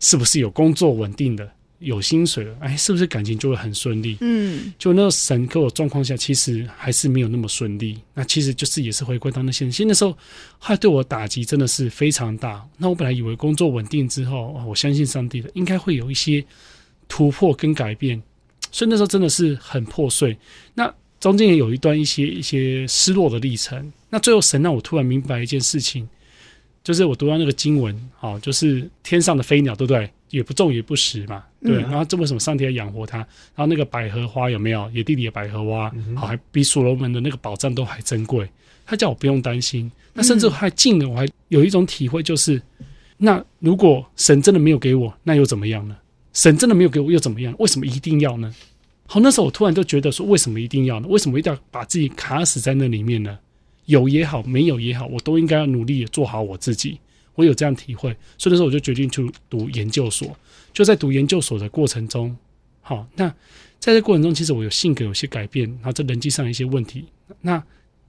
[0.00, 1.46] 是不是有工作稳定的，
[1.80, 4.16] 有薪水了，哎，是不是感情就会很顺利？
[4.22, 7.98] 嗯，就那个神给我状况下，其实还是没有那么顺利。
[8.14, 10.16] 那其实就是也是回归到那些，其实那时候
[10.58, 12.66] 他对我打击真的是非常大。
[12.78, 16.42] 那我本来以为工作稳定之后，我相信上帝的应该会有一些。
[17.08, 18.22] 突破跟改变，
[18.70, 20.36] 所以那时候真的是很破碎。
[20.74, 23.92] 那中间也有一段一些一些失落的历程。
[24.10, 26.08] 那最后神让我突然明白一件事情，
[26.84, 30.10] 就是我读到那个经文，哦，就是天上的飞鸟，对不对？
[30.30, 31.76] 也不种也不食嘛，对。
[31.82, 33.18] 然后这为什么上帝要养活它？
[33.18, 33.26] 然
[33.58, 34.90] 后那个百合花有没有？
[34.92, 38.48] 野地里的百合花，好，还比所罗门的那个宝藏都还珍贵。
[38.84, 39.90] 他叫我不用担心。
[40.12, 42.60] 那甚至还近了，我还有一种体会，就是
[43.16, 45.96] 那如果神真的没有给我，那又怎么样呢？
[46.36, 47.54] 神真的没有给我又怎么样？
[47.58, 48.54] 为什么一定要呢？
[49.06, 51.08] 好，那时候我突然就觉得说，为什么一定要呢？
[51.08, 53.38] 为什么一定要把自己卡死在那里面呢？
[53.86, 57.00] 有也好，没有也好，我都应该要努力做好我自己。
[57.36, 60.36] 我有这样体会，所以那时候我就决定去读研究所。
[60.74, 62.36] 就在读研究所的过程中，
[62.82, 63.28] 好，那
[63.78, 67.06] 在这过程中，其实我有性格有些改变，然后在人际上一些问题，
[67.40, 67.62] 那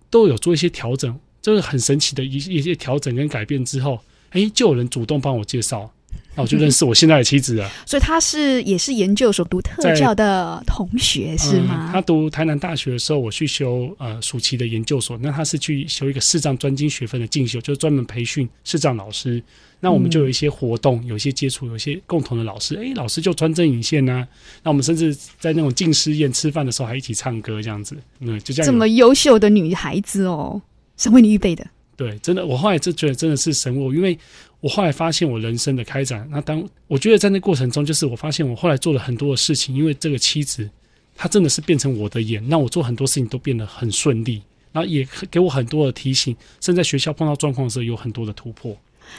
[0.10, 5.90] 都有做一些调整，就是很神奇的一一些调整跟改变之后，诶，就有人主动帮我介绍。
[6.38, 7.70] 那我就认识我现在的妻子了。
[7.86, 11.90] 所以他是也是研究所读特教的同学是吗？
[11.90, 15.18] 嗯，他读台南大学的时候，我去修呃暑期的研究所。
[15.18, 19.44] 那他是去修一个视障专精学分的进修，就是专门培训视障老师。
[19.80, 22.76] 那我们就有一些活动，有一些接触，有一些共同的老师。
[22.76, 24.28] 哎，老师就穿针引线呐。
[24.64, 27.96] 那我们甚至在那种进师宴吃饭的时候，还一起唱歌这样子。
[28.20, 28.66] 嗯，就这样。
[28.66, 30.60] 这么优秀的女孩子哦，
[30.98, 31.66] 是为你预备的。
[31.96, 34.18] 对，真的，我后来就觉得真的是神我，因为
[34.60, 36.28] 我后来发现我人生的开展。
[36.32, 40.70] 那当我觉得在那过程中，就是我发现我后来做了很多的事情，因为这个妻子，
[41.16, 44.42] 她真的是变成我的眼，让我做很多事情都变得很顺利，
[44.72, 48.76] 然后也给我很多的提醒，甚至在学校碰到状况的时候有很多的突破。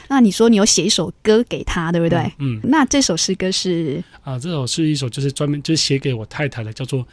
[0.07, 2.19] 那你说你有写一首歌给他，对不对？
[2.37, 7.01] 嗯，嗯，那这首诗歌是啊，这首是一首就是专门就是写给我太太的，叫做《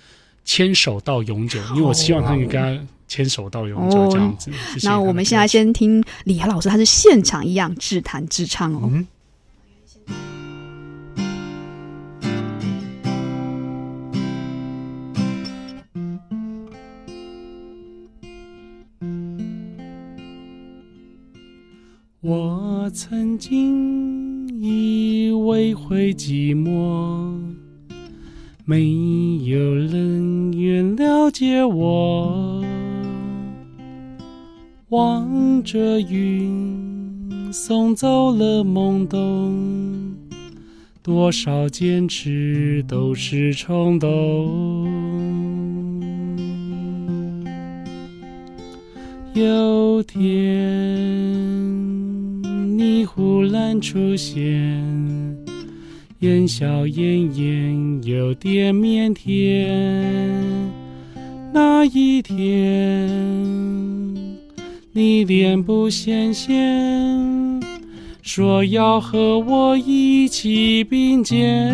[0.45, 2.87] 牵手到永久》，因为我希望他可以跟他。
[3.09, 4.51] 牵手到永久这样子。
[4.83, 8.91] 那我们现在先听李涯老师，他是现场一样自弹自唱哦。
[8.93, 9.07] 嗯、
[22.21, 27.41] 我曾经以为会寂寞。
[28.69, 28.83] 没
[29.45, 32.66] 有人愿了解我，
[34.97, 40.17] 望着云送走了懵懂，
[41.03, 44.09] 多少坚持都是冲动。
[49.35, 50.25] 有天
[52.79, 54.43] 你忽然出现。
[56.21, 59.69] 言笑晏晏，有点腼腆。
[61.53, 63.07] 那一天，
[64.97, 67.61] 你脸不显现，
[68.23, 71.71] 说要和我一起并肩。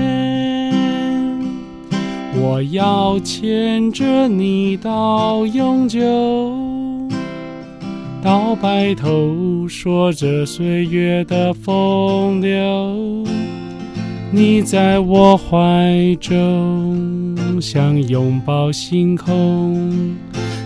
[2.34, 6.02] 我要牵着你到永久，
[8.20, 13.24] 到白头，说着岁月的风流。
[14.32, 20.16] 你在我怀中，像拥抱星空，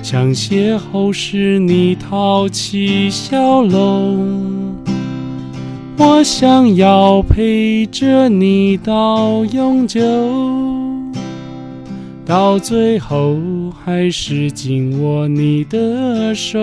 [0.09, 4.73] 想邂逅时你淘气笑容。
[5.99, 10.01] 我想要陪着你到永久。
[12.25, 13.37] 到最后
[13.85, 16.57] 还是紧握你的手，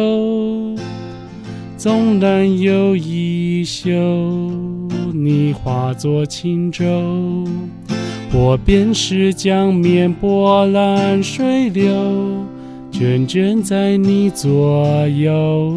[1.75, 3.89] 纵然有一宿
[5.13, 6.85] 你化作轻舟，
[8.31, 11.91] 我便是江面波澜水流，
[12.93, 15.73] 卷卷在你左右。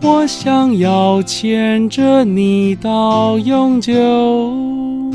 [0.00, 5.12] 我想要牵着你到永久。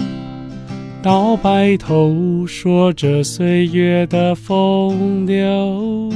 [1.01, 6.11] 到白头，说着岁月的风流，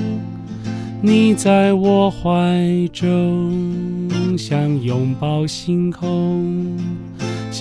[1.02, 6.78] 你在我怀中，像拥抱星空，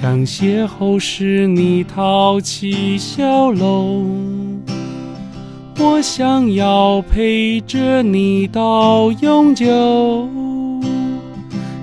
[0.01, 4.63] 想邂逅时你淘气笑容。
[5.77, 10.29] 我想要陪着你到永久。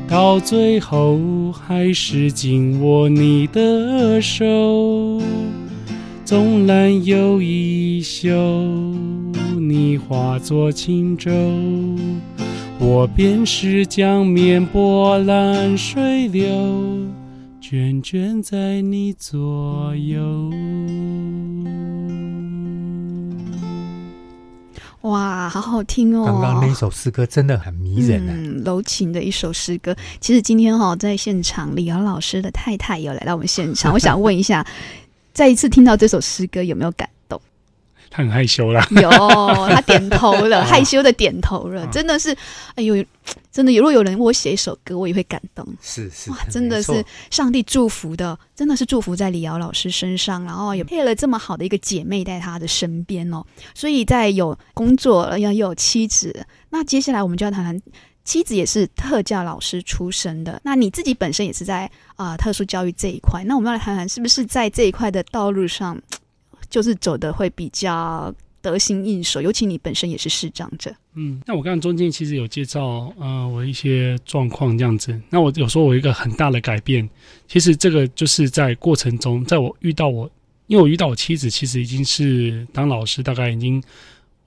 [0.08, 1.20] 到最后
[1.52, 5.22] 还是紧握你的手，
[6.24, 8.30] 纵然有一宿
[9.60, 11.30] 你化作轻舟，
[12.80, 16.48] 我便是江面波澜水流，
[17.68, 20.52] 卷卷在你左右。
[25.02, 26.26] 哇，好好听哦！
[26.26, 29.96] 刚刚那首诗歌真的很迷人，嗯，柔情的一首诗歌。
[30.22, 34.64] 其实今天哈、哦，在现场，李瑶老师的太太有来到我们现场，我想问一下，
[35.34, 37.15] 再一次听到这首诗歌有没有感动？
[38.16, 39.10] 他很害羞啦，有，
[39.68, 42.36] 他点头了， 害羞的点头了，真的是，
[42.76, 43.04] 哎呦。
[43.52, 45.66] 真的，如果有人为我写一首歌，我也会感动。
[45.82, 53.44] 是是，哇，真的是上帝祝福的，真的是祝福在李瑶老师身上，然后也配了这么好的一个姐妹在她的身边哦。
[53.74, 57.82] 所以在有工作了，要又有妻子，那接下来我们就要谈谈，
[58.26, 65.98] 妻子也是特教老师出身的，那你自己本身也是在啊、呃、特殊教育这一块，那我们要来谈谈，是不是在这一块的道路上，
[66.76, 68.36] 就是走的会比较。
[68.62, 70.92] 得心应手，尤其你本身也是市长者。
[71.14, 75.22] 嗯，那我刚刚中间其实有介绍呃我一些状况这样子。
[75.30, 77.08] 那我有说我一个很大的改变，
[77.48, 80.28] 其实这个就是在过程中，在我遇到我，
[80.66, 83.80] 因为我遇到我妻子，其实已经是当老师大概已经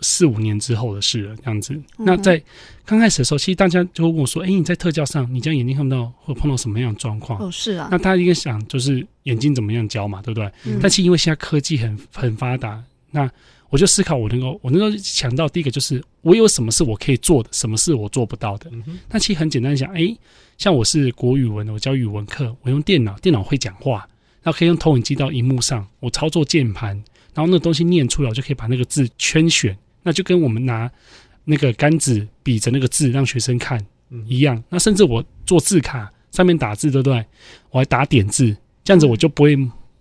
[0.01, 1.75] 四五年之后的事了这样子。
[1.75, 2.43] 嗯、那在
[2.85, 7.89] 刚开始的时候，其实大家就会问我说：“哎、欸，你在特教上，你这样眼睛看不到，会碰到什么样的状况？”哦，是啊。
[7.91, 10.51] 那大家应该想就是眼睛怎么样教嘛，对不对？
[10.65, 13.31] 嗯、但是因为现在科技很很发达，那
[13.71, 18.71] 我就思考，我能够，我能够想到第一个就是，我有什么是我可以做的，什么是我做不到的。
[19.11, 20.17] 那其实很简单想，哎，
[20.57, 24.09] 像我是国语文的，我教语文课，我用电脑，电脑会讲话，
[24.43, 26.97] 然后可以用投影机到荧幕上，我操作键盘，
[27.35, 29.77] 然后那个东西念出来，我就可以把那个字圈选，
[30.09, 30.91] 那就跟我们拿
[31.45, 33.79] 那个杆子比着那个字让学生看
[34.27, 34.65] 一样。
[34.71, 37.23] 那甚至我做字卡，上面打字，对不对？
[37.71, 39.55] 我还打点字，这样子我就不会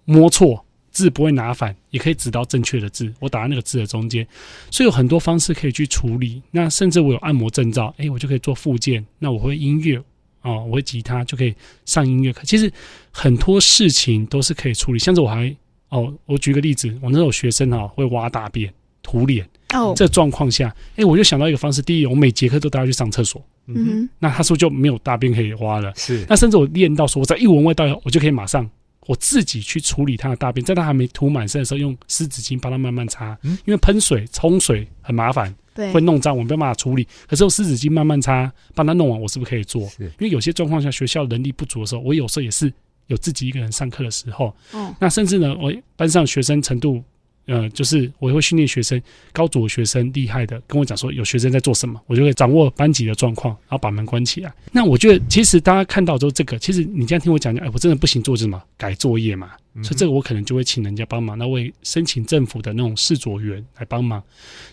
[0.05, 0.63] 摸错。
[0.89, 3.13] 字不会拿反，也可以指到正确的字。
[3.19, 4.25] 我打在那个字的中间，
[4.71, 6.41] 所以有很多方式可以去处理。
[6.49, 9.05] 那甚至我有按摩证照，诶，我就可以做附件。
[9.19, 10.01] 那我会音乐
[10.41, 11.53] 哦，我会吉他就可以
[11.85, 12.41] 上音乐课。
[12.45, 12.71] 其实
[13.11, 14.97] 很多事情都是可以处理。
[14.97, 15.55] 像是我还
[15.89, 21.81] 哦，我举个例子，我那时候学生哈、哦、会挖大便、涂脸哦，这状况下，诶，我就想到一个方式。
[21.81, 25.91] 第一，我每节课都带他去上厕所，嗯哼，那他是不是就没有大便可以挖了？
[25.95, 26.25] 是。
[26.29, 28.69] 那甚至我练到说，我在一闻味道，我就可以马上。
[29.07, 33.37] 我自己去处理他的大便，在他还没涂满身的时候，用湿纸巾帮他慢慢擦。
[33.43, 37.07] 嗯，因为喷水冲水很麻烦，对，会弄脏，我没办法处理。
[37.25, 39.87] 可是用湿纸巾慢慢擦，帮他弄完，我是不是可以做？
[39.87, 40.03] 是。
[40.03, 42.69] 因为有些状况下学校人力不足的时候，我有时候也是
[43.05, 44.53] 有自己一个人上课的时候。
[44.73, 44.93] 哦。
[44.99, 47.01] 那甚至呢，我班上学生程度。
[47.47, 54.53] 呃，就是我会训练学生，高组的学生厉害的，跟我讲说有学生在做什么，我就会掌握班级的状况，然后把门关起来。
[54.71, 64.21] 那我觉得，其实大家看到之后，这个其实你这样听我讲讲，哎，我真的不行做什么改作业嘛，所以这个我可能就会请人家帮忙，那我会申请政府的那种视作员来帮忙。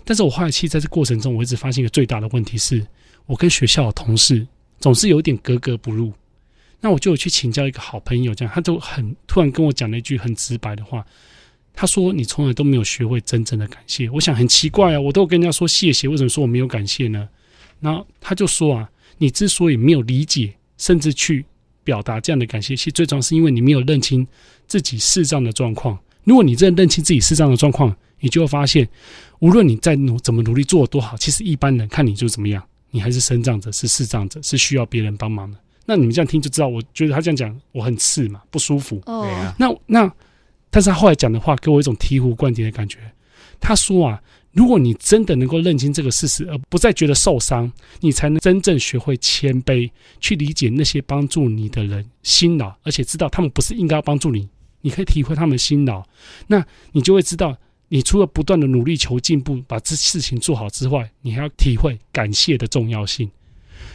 [0.04, 2.84] 但是我后来其实在这过程中，我一直发现一个最大的问题是，
[3.26, 4.44] 我跟学校的同事
[4.80, 6.12] 总是有点格格不入。
[6.80, 11.06] 那我就有去请教一个好朋友，这样他就很突然跟我讲了一句很直白的话。
[11.74, 14.08] 他说你从来都没有学会真正的感谢。
[14.10, 17.28] 我想很奇怪啊，我都跟人家说谢谢，为什么说我没有感谢呢？
[17.80, 21.44] 然后他就说啊，你之所以没有理解，甚至去
[21.82, 24.26] 表达这样的感谢，其实最重要是因为你没有认清
[24.66, 25.98] 自己视障的状况。
[26.22, 28.88] 如果你真的认清自己视障的状况，你就会发现，
[29.40, 35.58] 无论你再努怎么努力做多好，其实一般人看你就怎么样，你还是生障者，是视障者，是需要别人帮忙的。
[35.84, 39.02] 那你们这样听就知道，我觉得他这样讲我很刺嘛，不舒服。
[39.04, 40.10] 哦，那那，
[40.74, 42.98] 但是他后来讲的话给我一种醍醐灌顶的感觉。
[43.60, 44.20] 他说啊，
[44.50, 47.70] 如果你真的能够认清这个事实，而不再觉得受伤，
[48.00, 54.48] 你才能真正学会谦卑，去理解那些帮助你的人辛劳，而且知道他们不是应该要帮助你，
[54.80, 56.02] 你可以体会他们辛劳，
[56.48, 57.56] 那你就会知道，
[57.88, 63.30] 你除了不断的努力求进步，把这事情做好之外，你还要体会感谢的重要性。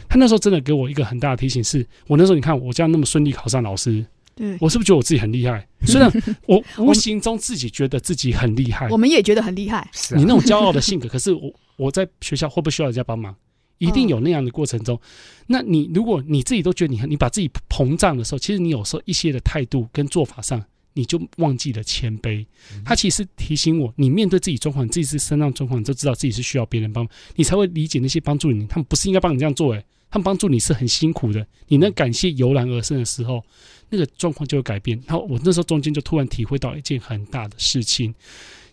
[0.08, 4.04] 他那时候真的给我一个很大的提醒是，是我那时候你看我这样那么顺利考上老师，
[4.34, 5.66] 对我是不是觉得我自己很厉害？
[5.86, 6.10] 虽然
[6.46, 9.88] 我 无形中自己觉得自己很厉害，我们也觉得很厉害。
[9.92, 13.34] 是你那种骄傲的性格， 可是我我在学校会不会需要人家帮忙？
[13.78, 15.00] 一定有那样的过程中，
[15.46, 20.62] 那你如果你自己都觉得你你把自己膨胀的时候，其实你有时候一些的态度跟做法上。
[20.92, 22.44] 你就忘记了谦卑，
[22.84, 33.42] 他其实提醒我，你面对自己状况，你自己是身上状况，你就知道自己是需要别人帮，你才会理解那些帮助你，他们不是应该帮你这样做，诶，他们帮助你是很辛苦的，你能感谢油然而生的时候，
[33.88, 35.00] 那个状况就会改变。
[35.06, 38.14] 然后我那时候中间就突然体会到一件很大的事情。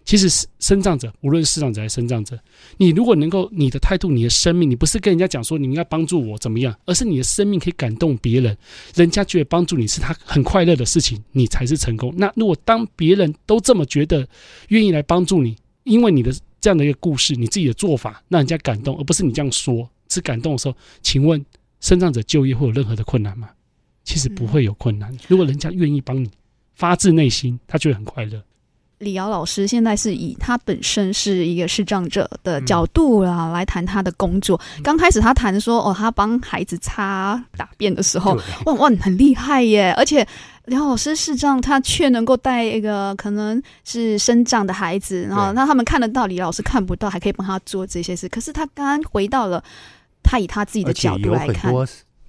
[0.04, 2.40] 其实是身障者，无论是生长者还是生长者，
[2.78, 8.58] 你如果能够你的态度、你的生命，你不是跟人家讲说你应该帮助我怎么样，而是你的生命可以感动别人，
[8.96, 12.14] 人家觉得帮助你是他很快乐的事情，你才是成功。
[12.16, 14.26] 那如果当别人都这么觉得，
[14.70, 21.43] 愿意来帮助你，因为你的这样的一个故事，你自己的做法让人家感动，而不是你这样说，只感动的时候，请问
[21.80, 23.49] 身障者就业会有任何的困难吗？
[24.03, 25.14] 其实不会有困难。
[25.28, 26.30] 如果人家愿意帮你，
[26.76, 28.41] 发自内心，他就会很快乐。
[28.99, 34.60] 李瑶老师现在是以他本身是一个视障者的角度啊，来谈他的工作。
[34.82, 38.34] 刚开始他谈说，哦，他帮孩子擦大便的时候，
[38.66, 39.93] 哇哇，很厉害耶！
[39.95, 40.28] 而且
[40.66, 48.28] 李瑶老师视障，他却能够带一个可能是生障的孩子，然后让他们看得到，李老师看不到，还可以帮他做这些事。
[48.28, 49.64] 可是他刚刚回到了
[50.28, 51.73] 他以他自己的角度来看，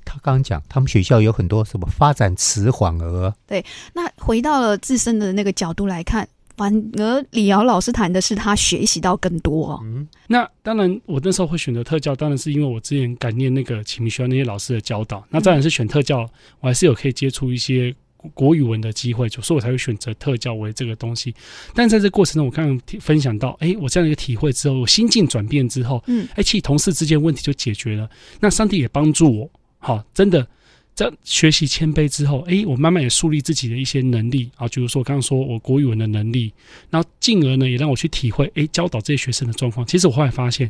[0.05, 6.27] 他刚刚讲他们学校有很多什么发展迟缓儿，对，那回到了自身的那个角度来看。
[6.57, 9.81] 反而李瑶老师谈的是他学习到更多哦。
[9.85, 15.25] 嗯，那当然，我那时候会选择特教，当然是因为我之前感念那个启明学校那些老师的教导。
[15.31, 16.29] 那当然是选特教，
[16.59, 17.95] 我还是有可以接触一些
[18.35, 21.35] 国语文的机会，所以我才会选择特教为这个东西。
[21.75, 28.09] 但在这过程中，我刚刚分享到，哎，我这样一个体会之后，我心境转变之后，嗯，哎，其实同事之间问题就解决了。
[28.41, 30.47] 那上帝也帮助我，好，真的。
[30.95, 36.53] 在学习谦卑之后，诶，我慢慢也树立自己的一些能力啊，比如说我刚刚说我国语文的能力，
[36.91, 39.87] 然后进而呢也让我去体会，诶，教导这些学生的状况。
[39.87, 40.69] 其实我后来发现，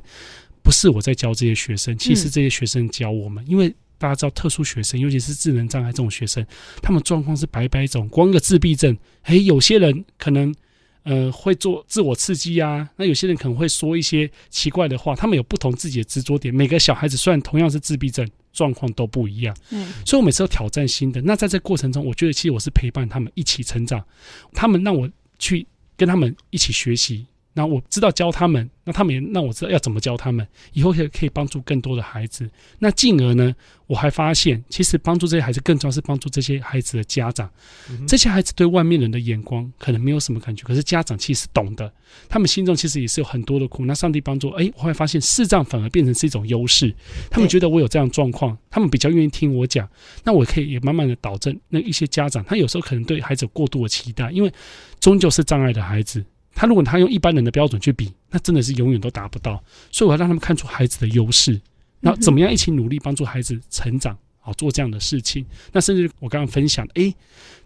[0.62, 3.42] 不是我在教这些学生，其实这些学生教我们。
[3.42, 6.44] 嗯、因为大家知道，特殊学生，尤其是智能障碍这种学生，
[6.80, 10.55] 他们状况是百百种，光个自闭症，诶，有些人可能
[11.03, 16.55] 呃会做自我刺激啊，那有些人可能会说一些奇怪的话，他们有不同自己的执着点。
[16.55, 18.28] 每个小孩子虽然同样是自闭症。
[18.51, 21.20] 状况都不一样，嗯，所以我每次都挑战新的。
[21.22, 24.05] 那在这过程中，我觉得其实我是陪伴他们一起成长，
[24.53, 25.64] 他们让我去
[25.96, 27.26] 跟他们一起学习。
[27.59, 32.48] 那我知道教他们，那他们也让我知道要怎么教他们，以后可以可以帮助更多的孩子。
[32.78, 33.52] 那进而呢，
[33.88, 37.50] 我还发现，其实帮助这些孩子更重要是帮助这些孩子的家长。
[37.90, 41.92] 嗯、这些孩子对外面人的眼光可能没有什么感觉，可是家长其实懂的，
[42.28, 43.84] 他们心中其实也是有很多的苦。
[43.84, 46.94] 那上帝帮助，哎，我会发现视障反而变成是一种优势。
[47.28, 49.88] 他们觉得我有这样状况，他们比较愿意听我讲。
[50.22, 54.52] 那我可以也慢慢的导正那一些家长，他有时候可能对孩子有过度的期待，因为
[55.00, 56.24] 终究是障碍的孩子。
[56.55, 59.62] 他如果他用一般人的标准去比，那真的是永远都达不到。
[59.92, 61.61] 所以我要让他们看出孩子的优势，
[62.01, 65.46] 那怎么样一起努力帮助孩子成长，好做这样的事情。
[65.72, 67.14] 那甚至我刚刚分享，诶，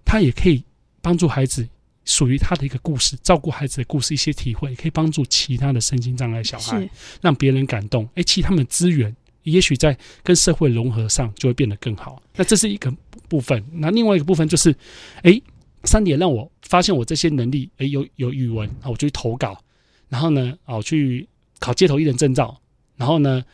[0.05, 0.63] 他也可以
[1.01, 1.67] 帮助孩子
[2.05, 6.89] 属于他的一个故事，照顾孩子的故事一些体会，也可以帮助其他的身心障碍小孩，
[7.23, 8.07] 让别人感动。
[8.17, 9.15] 诶，其他们资源
[9.45, 12.23] 也许在跟社会融合上就会变得更好。
[12.37, 12.93] 那这是一个
[13.29, 13.65] 部分。
[13.73, 14.75] 那另外一个部分就是，
[15.23, 15.43] 诶。
[15.85, 19.59] 三点让我发现我这些能力，诶，有有语文，啊，我就去投稿，
[20.09, 21.29] 然后呢，啊，去
[21.59, 22.61] 考街头艺人证照，
[22.97, 23.45] 然后呢。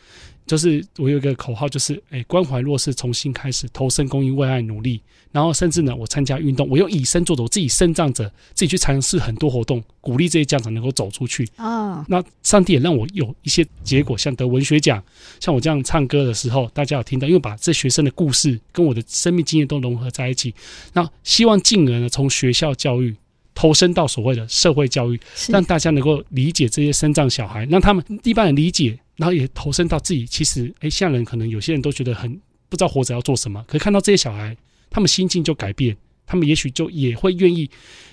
[0.48, 5.00] 就是我有一个口号，就是诶，关怀弱势，重新开始，投身公益，为爱努力。
[5.30, 8.24] 然后甚至呢，我参加运动，我用以身作则，我自己身障者，
[8.54, 12.02] 自己去尝试很多活动，鼓励这些家长能够走出去啊。
[12.08, 15.00] 那上帝也让我有一些结果，像得文学奖，
[15.38, 20.54] 像我这样唱歌的时候，大家有听到，因为把这学生的故事跟我的生命经验都融合在一起。
[20.94, 23.14] 那希望进而呢，从学校教育。
[23.54, 25.18] 投身到所谓的社会教育，
[25.48, 30.24] 让大家能够理解这些身障小孩，让他们一般人理解，然后也投身到自己。
[30.24, 32.32] 其实，哎，现在人可能有些人都觉得很
[32.70, 34.56] 不知道活着要做什么，可看到这些小孩，
[34.88, 35.94] 他们心境就改变，
[36.26, 37.70] 他们也许就也会愿意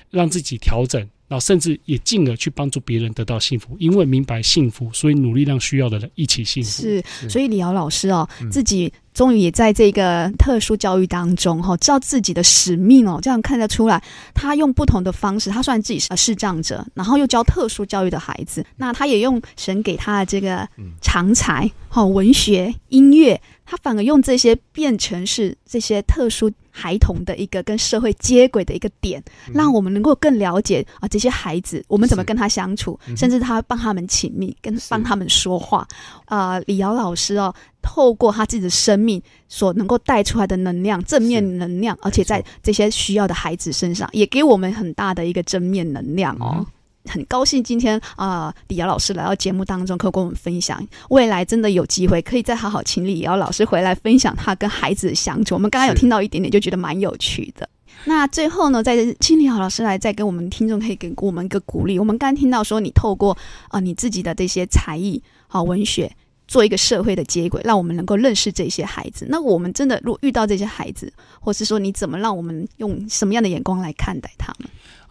[0.10, 1.10] 让自己调整。
[1.28, 6.70] 然后甚至也进而去帮助别人得到幸福，因为明白幸福，所以努力让需要的人一起幸福。
[6.70, 14.02] 是，所以李瑶老师哦，嗯、自己终于也在这个特殊教育当中哈、哦，知道自己的使命哦，这样看得出来，
[14.34, 20.68] 他用不同的方式，他虽然自己是视障者，然后又教特殊教育的孩子，那他也用神给他的这个
[21.02, 23.42] 长才，哈、哦，文学、音乐。
[23.66, 35.88] 他反而用这些变成是这些特殊孩童的一个跟社会接轨的一个点，让我们能够更了解啊这些孩子，我们怎么跟他相处，甚至他帮他们亲密，跟帮他们说话。
[36.26, 46.66] 啊，李瑶老师哦，透过他自己的生命所能够带出来的能量，正面能量，而且在这些需要的孩子身上，也给我们很大的一个正面能量哦。
[47.08, 50.86] 很高兴今天啊，李瑶老师来到节目当中，可以跟我们分享。
[51.10, 55.56] 未来真的有机会，可以再好好请李瑶老师回来分享他跟孩子的相处。
[55.56, 57.68] 我们刚刚有听到一点点，就觉得蛮有趣的。
[58.04, 61.98] 那最后呢，再请李瑶老师来再给我们听众可以给我们一个鼓励。
[61.98, 63.36] 我们刚刚听到说，你透过
[63.70, 66.12] 啊你自己的这些才艺，好文学，
[66.48, 69.26] 做一个社会的接轨，让我们能够认识这些孩子。
[69.30, 74.70] 那我们真的如果遇到这些孩子，或是说你怎么让我们用什么样的眼光来看待他们？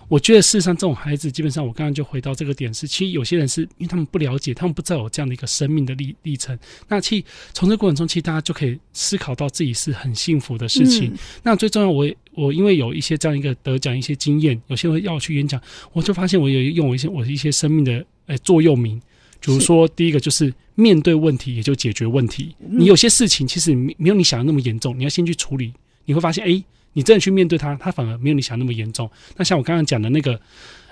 [0.09, 6.59] 我觉得事实上，这种孩子基本上，我刚刚就回到这个点是，其实有些人是因为他们不了解，他们不知道有这样的一个生命的历历程。
[6.89, 11.11] 那其实从这个过程中，其实大家就可以思考到自己是很幸福的事情。
[11.11, 15.61] 嗯、那最重要，我我因为有一些这样一个得奖一些经验，有些人要我去演讲，
[15.93, 19.01] 我就发现我有用我一些我的一些生命的诶、欸、座右铭，
[19.41, 22.55] 比如说第一个就是面对问题也就解决问题。
[22.59, 25.73] 你有些事情其实没有你想的那么严重，你要先去处理，
[26.05, 26.53] 你会发现诶。
[26.57, 26.65] 欸
[26.95, 29.11] 你真的去面对他，他反而没有你想那么严重。
[29.37, 30.41] 那像我刚刚讲的那个，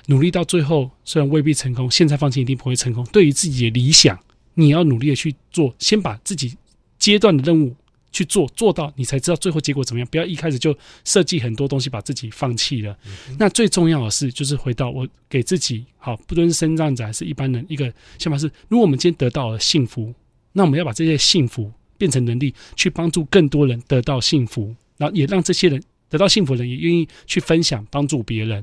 [0.07, 3.07] 努力到最后虽然未必成功，现在放弃一定不会成功。
[3.13, 4.19] 对于自己的理想，
[4.55, 6.57] 你要努力的去做，先把自己
[6.99, 7.75] 阶段的任务
[8.11, 10.09] 去做，做到你才知道最后结果怎么样。
[10.11, 12.99] 不要一开始就设计很多东西，把自己放弃了。
[13.07, 20.13] 嗯、那最重要的是，就是回到我给自己好，不论是身障者还是一般人，一个想法是：如果我们今天得到了幸福，
[20.53, 25.81] 那我们要把这些幸福变成能力，去帮助更多人得到幸福，然后也让这些人。
[26.13, 28.63] 得到幸福的人也愿意去分享、帮助别人。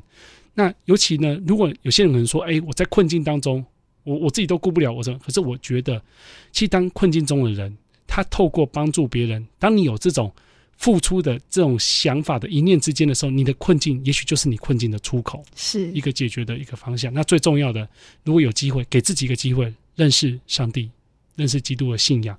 [0.53, 3.65] 那尤其呢，如果有些人可能说：“哎，我在困境当中，
[4.03, 5.99] 我我自己都顾不了。”我说：“可是我觉得，
[6.51, 7.75] 其实当困境中的人，
[8.05, 10.31] 他透过帮助别人，当你有这种
[10.77, 17.11] 付出的这种想法的一念之间的时候，你的困境也许就是你困境的出口，是一个解决的一个方向。
[17.11, 17.89] 那最重要的，
[18.23, 20.89] 如果有机会，给自己一个机会，认识上帝，
[21.35, 22.37] 认识基督的信仰，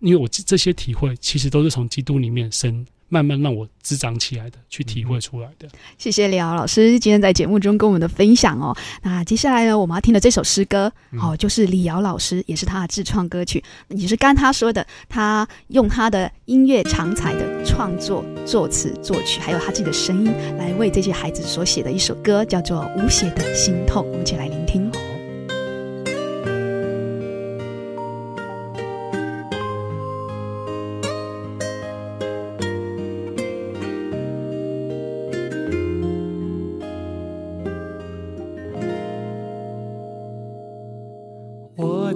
[0.00, 2.86] 因为我这些体会，其实都是从基督里面生。
[3.12, 5.68] 慢慢让我滋长起来的，去体会出来的。
[5.98, 8.74] 谢谢李敖老师今天在节目中跟我们的分享哦。
[9.02, 10.90] 那接下来呢，我们要听的这首诗歌，
[11.20, 24.90] 哦，就是李敖老师，也是他的自创歌曲，也是刚他说的，他用他的音乐长才的创作、作词、作曲，还有他自己的声音，来为这些孩子所写的一首歌，叫做《无邪的心痛》，我们一起来聆听。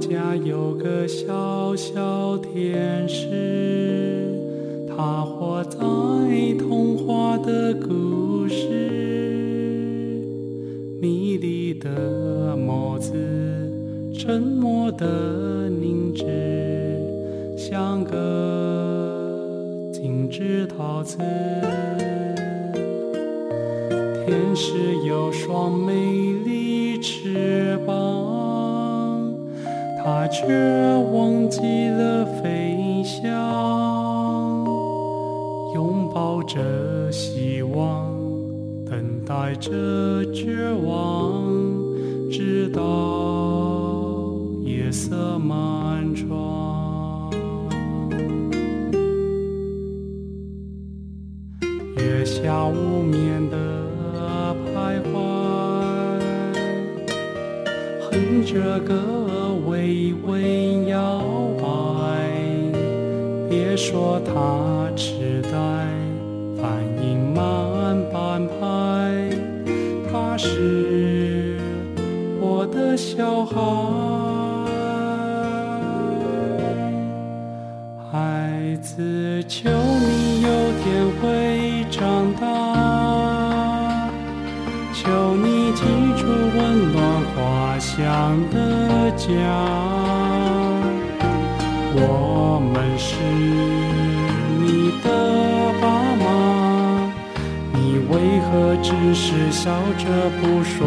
[0.08, 3.26] 家有个小小天使，
[4.88, 5.78] 他活在
[6.58, 8.68] 童话的故事，
[11.00, 13.12] 迷离的眸子，
[14.16, 16.24] 沉默的凝滞，
[17.56, 21.18] 像个精致陶瓷。
[24.24, 24.72] 天使
[25.04, 25.92] 有双美
[30.46, 30.75] 他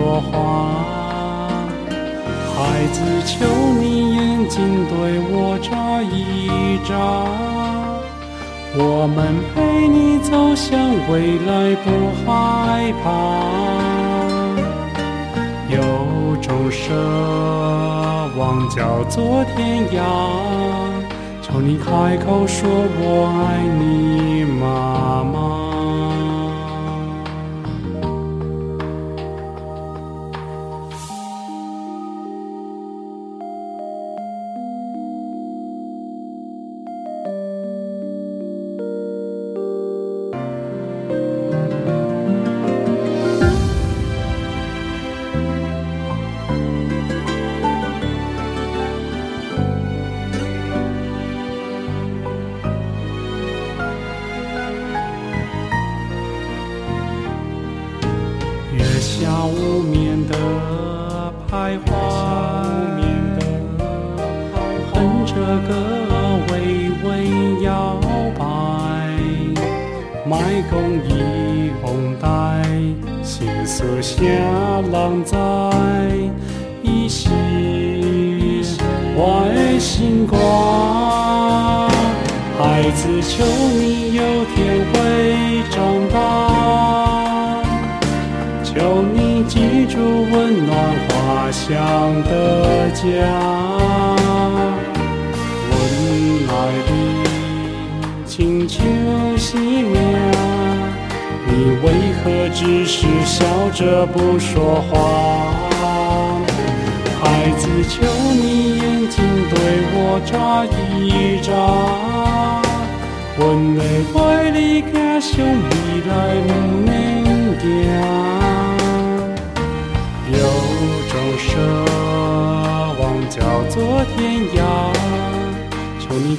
[0.10, 0.34] 说话？
[2.56, 3.46] 孩子，求
[3.80, 6.98] 你眼睛对我眨一眨，
[8.76, 10.80] 我们陪你走向
[11.12, 11.88] 未来，不
[12.26, 13.06] 害怕。
[15.70, 15.78] 有
[16.42, 16.90] 种奢
[18.36, 20.02] 望叫做天涯，
[21.44, 25.59] 求你开口说我爱你，妈妈。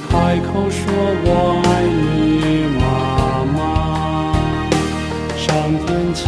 [0.09, 0.81] 开口说
[1.23, 2.81] “我爱你，妈
[3.55, 3.59] 妈”。
[5.37, 5.47] 上
[5.85, 6.23] 天，请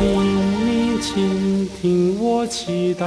[0.66, 3.04] 你请听我祈祷，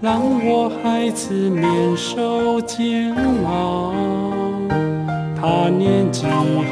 [0.00, 3.14] 让我孩子免受煎
[3.44, 3.92] 熬。
[5.40, 6.26] 他年纪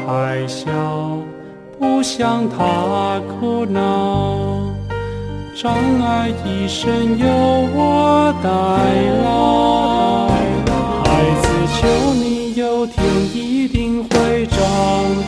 [0.07, 0.71] 还小，
[1.79, 4.37] 不想他苦恼，
[5.55, 5.73] 障
[6.03, 7.27] 碍一生由
[7.75, 8.49] 我代
[9.25, 10.36] 劳。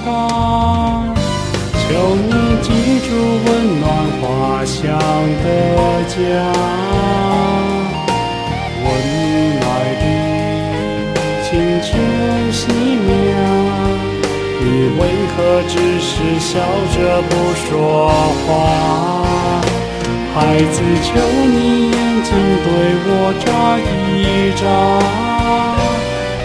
[0.08, 1.04] 大，
[1.76, 1.86] 求
[2.16, 2.32] 你
[2.62, 2.66] 记
[3.06, 3.08] 住
[3.44, 3.46] 温
[3.80, 3.86] 暖
[4.20, 4.82] 花香
[5.44, 5.46] 的
[6.08, 6.16] 家。
[14.98, 15.02] 为
[15.36, 15.36] 何
[15.68, 16.50] 只是笑
[16.94, 17.68] 着不说
[18.46, 18.48] 话？
[20.34, 20.36] 孩
[20.72, 21.08] 子，求
[21.46, 21.56] 你
[21.90, 22.26] 眼睛
[22.64, 22.66] 对
[23.06, 23.10] 我
[23.44, 23.46] 眨
[23.78, 24.18] 一
[24.58, 24.60] 眨。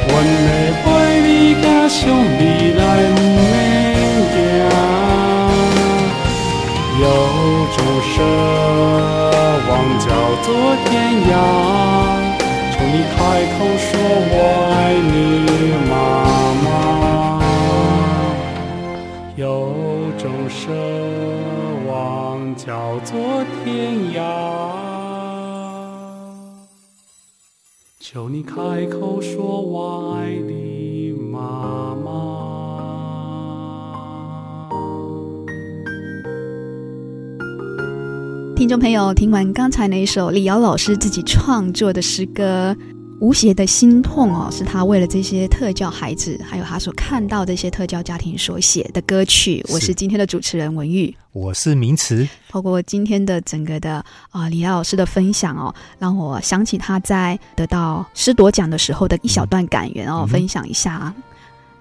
[0.07, 0.11] 阮
[0.45, 0.49] 的
[1.33, 2.81] 怀里甲上未来
[3.15, 3.51] 不免
[4.29, 4.37] 惊。
[7.01, 7.05] 有
[7.73, 7.77] 种
[8.13, 8.15] 奢
[9.67, 10.05] 望叫
[10.43, 10.47] 做
[10.85, 10.91] 天
[11.25, 11.33] 涯，
[12.71, 13.17] 求你开
[13.49, 13.89] 口说
[14.29, 14.33] 我
[14.75, 14.77] 爱
[15.11, 15.13] 你，
[15.89, 15.91] 妈
[16.63, 16.67] 妈。
[19.35, 19.41] 有
[20.19, 20.61] 种奢
[21.87, 21.91] 望
[22.55, 22.69] 叫
[22.99, 23.11] 做
[23.65, 23.65] 天
[24.13, 24.21] 涯，
[27.99, 28.53] 求你开
[28.85, 30.82] 口说我爱你，
[38.55, 42.75] 听众朋友，听完刚才那一首李瑶老师自己创作的诗歌。
[43.19, 49.65] 无邪的心痛哦，是他为了这些特教孩子，还有他所看到这些特教家庭所写的歌曲。
[49.69, 52.27] 我是今天的主持人文玉，我是明慈。
[52.49, 53.93] 透过今天的整个的
[54.31, 61.13] 啊、呃、李瑶老师的分享哦，让我想起他在得到师铎奖的时候的一小段感言哦，嗯、分享一下。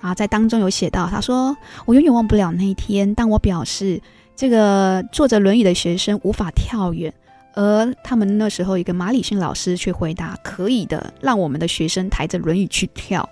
[0.03, 4.03] 啊、在当中有写到，他说：“我永远忘不了那一天，当我表示
[4.37, 7.11] 这个坐着轮椅的学生无法跳远。”
[7.55, 13.29] 而他们那时候，一个马里逊老师却回答：“可以的，让我们的学生抬着轮椅去跳。”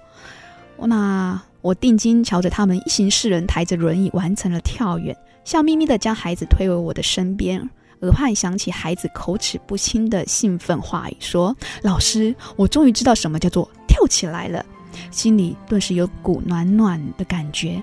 [0.79, 7.69] 那我定睛瞧着他们一行四人抬着轮椅完成了跳远，笑眯眯地将孩子推回我的身边，
[8.03, 14.65] 耳畔响起孩子口齿不清的兴奋话语：“说，老师，我终于知道什么叫做跳起来了。”
[15.11, 17.83] 心里顿时有股暖暖的感觉。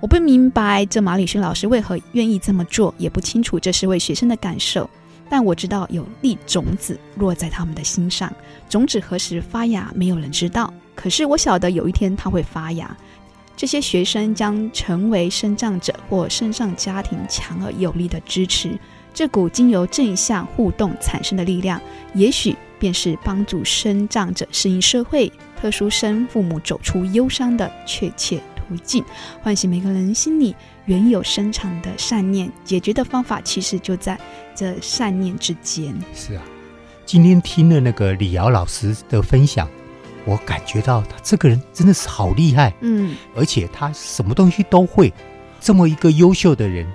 [0.00, 4.88] 我不明白这马里逊老师为何愿意这么做，也不清楚这是为学生的感受。
[5.30, 8.32] 但我知道有粒种子落在他们的心上，
[8.68, 10.72] 种子何时发芽，没有人知道。
[10.94, 12.96] 可是我晓得有一天它会发芽。
[13.56, 18.78] 这些学生将成为生长者或身上家庭强而有力的支持。
[19.12, 21.80] 这股经由正向互动产生的力量，
[22.14, 25.30] 也许便是帮助生长者适应社会、
[25.60, 29.04] 特殊生父母走出忧伤的确切途径。
[29.42, 30.54] 唤醒每个人心里
[30.84, 34.18] 原有深藏的善念，解决的方法其实就在
[34.54, 35.94] 这善念之间。
[36.14, 36.42] 是啊，
[37.04, 39.68] 今天听了那个李瑶老师的分享，
[40.24, 45.12] 我感觉到他这个人真的是好厉害，嗯，而且他什么东西都会，
[45.60, 46.86] 这么一个优秀的人。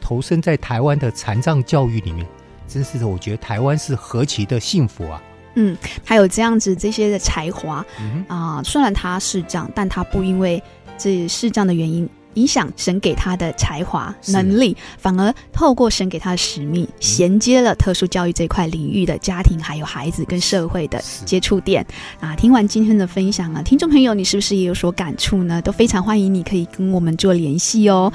[0.00, 2.26] 投身在台湾的残障教育里面，
[2.66, 5.22] 真是的，我觉得台湾是何其的幸福啊！
[5.54, 10.62] 嗯，他有这样子这些的才华啊、嗯呃，虽然他是这样，但他不因为
[10.96, 21.84] 这是这样的原因影响神给他的才华能力，反而透过神给他的使命，衔接了特殊教育这块领域的家庭，还有孩子跟社会的接触点
[22.20, 22.36] 啊。
[22.36, 25.60] 听完今天的分享啊，听众朋友，你是不是也有所感触呢？
[25.60, 28.12] 都非常欢迎你可以跟我们做联系哦。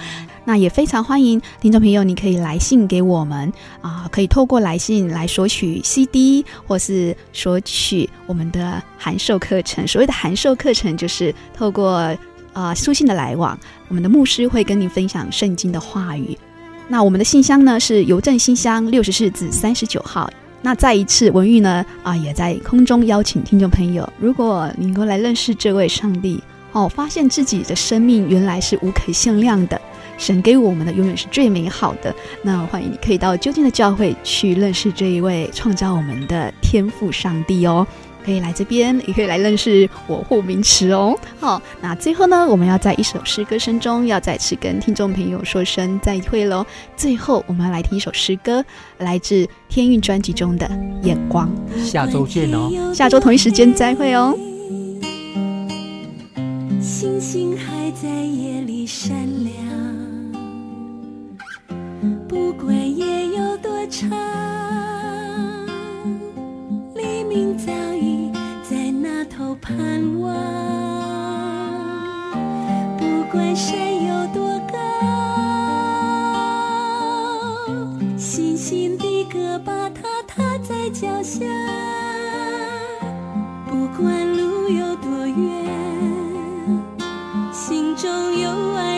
[0.48, 9.88] 那也非常欢迎听众朋友，你可以来信给我们啊，可以透过来信来索取 CD，或是索取我们的函授课程。
[9.88, 12.16] 所谓的函授课程，就是透过
[12.54, 16.38] 啊书信的来往，我们的牧师会跟您分享圣经的话语。
[16.88, 20.30] 那我们的信箱呢是邮政信箱六十四至三十九号。
[20.62, 26.39] 那再一次，文玉呢啊也在空中邀请听众朋友，如果你能够来认识这位上帝
[26.72, 29.82] 哦，发现自己的生命原来是无可限量的。
[30.18, 32.13] 神给我们的永远是最美好的。
[32.41, 37.86] 那欢迎你可以到究竟的教会去认识这一位创造我们的天赋上帝哦。
[38.24, 41.16] 可以来这边，也可以来认识我护名词哦。
[41.39, 46.66] 好，那最后呢，我们要在一首诗歌声中，要再次跟听众朋友说声再会喽。
[46.97, 48.66] 最后，我们要来听一首诗歌，
[48.97, 50.66] 来自天韵专辑中的
[51.05, 51.47] 《眼光》。
[51.86, 54.36] 下周见哦，下周同一时间再会哦。
[56.82, 59.13] 星星还在夜里闪
[59.43, 59.95] 亮。
[62.28, 64.10] 不管夜有多长，
[66.93, 68.32] 黎明早已
[68.64, 69.76] 在那头盼
[70.20, 70.34] 望。
[72.97, 74.78] 不管山有多高，
[78.18, 81.45] 星星的歌把它踏在脚下。
[83.68, 85.66] 不管路有多远，
[87.51, 88.95] 心中有爱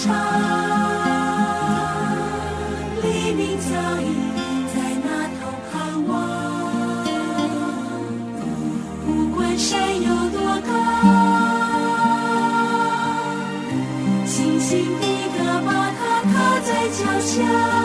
[0.00, 0.14] 唱
[3.02, 3.66] 黎明早
[4.00, 4.04] 已
[4.72, 5.40] 在那头
[5.72, 5.72] 盼
[6.06, 6.10] 望，
[9.04, 10.70] 不管山有多高，
[14.24, 14.70] 轻轻
[15.00, 15.04] 的
[15.36, 15.36] 歌，
[15.66, 16.00] 把它
[16.32, 17.77] 踏在脚下。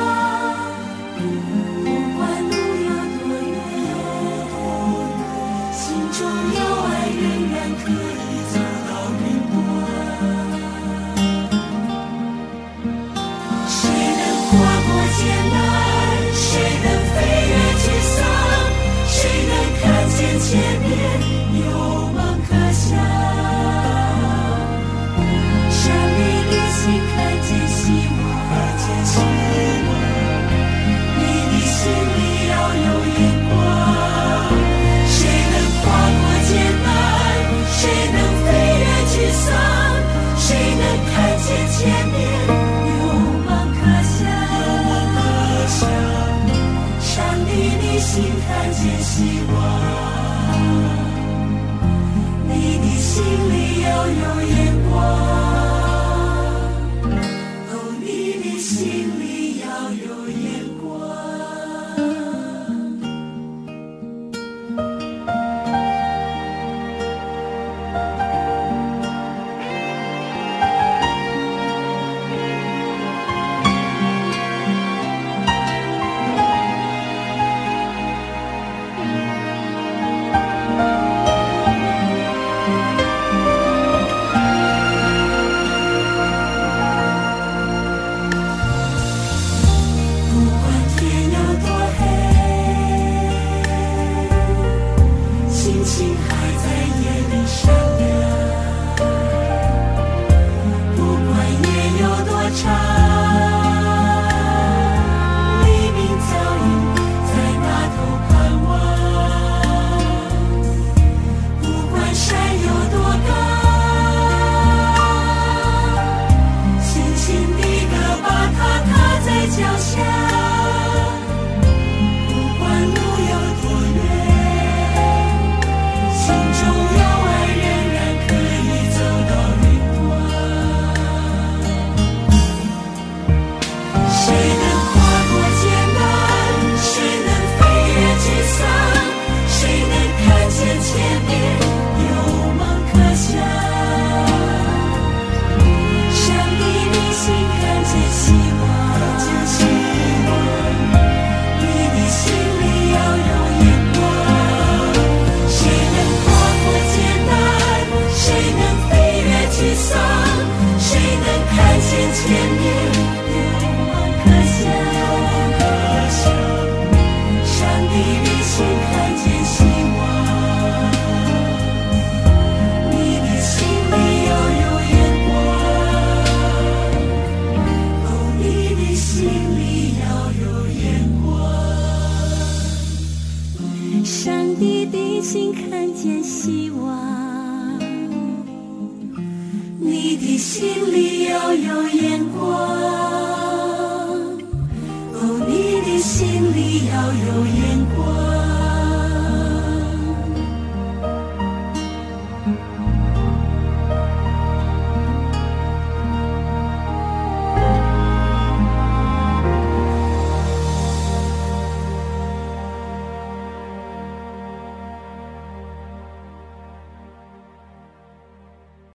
[49.16, 49.22] 希
[49.54, 49.56] 望。
[52.50, 53.88] 你的心里有
[54.22, 54.73] 有一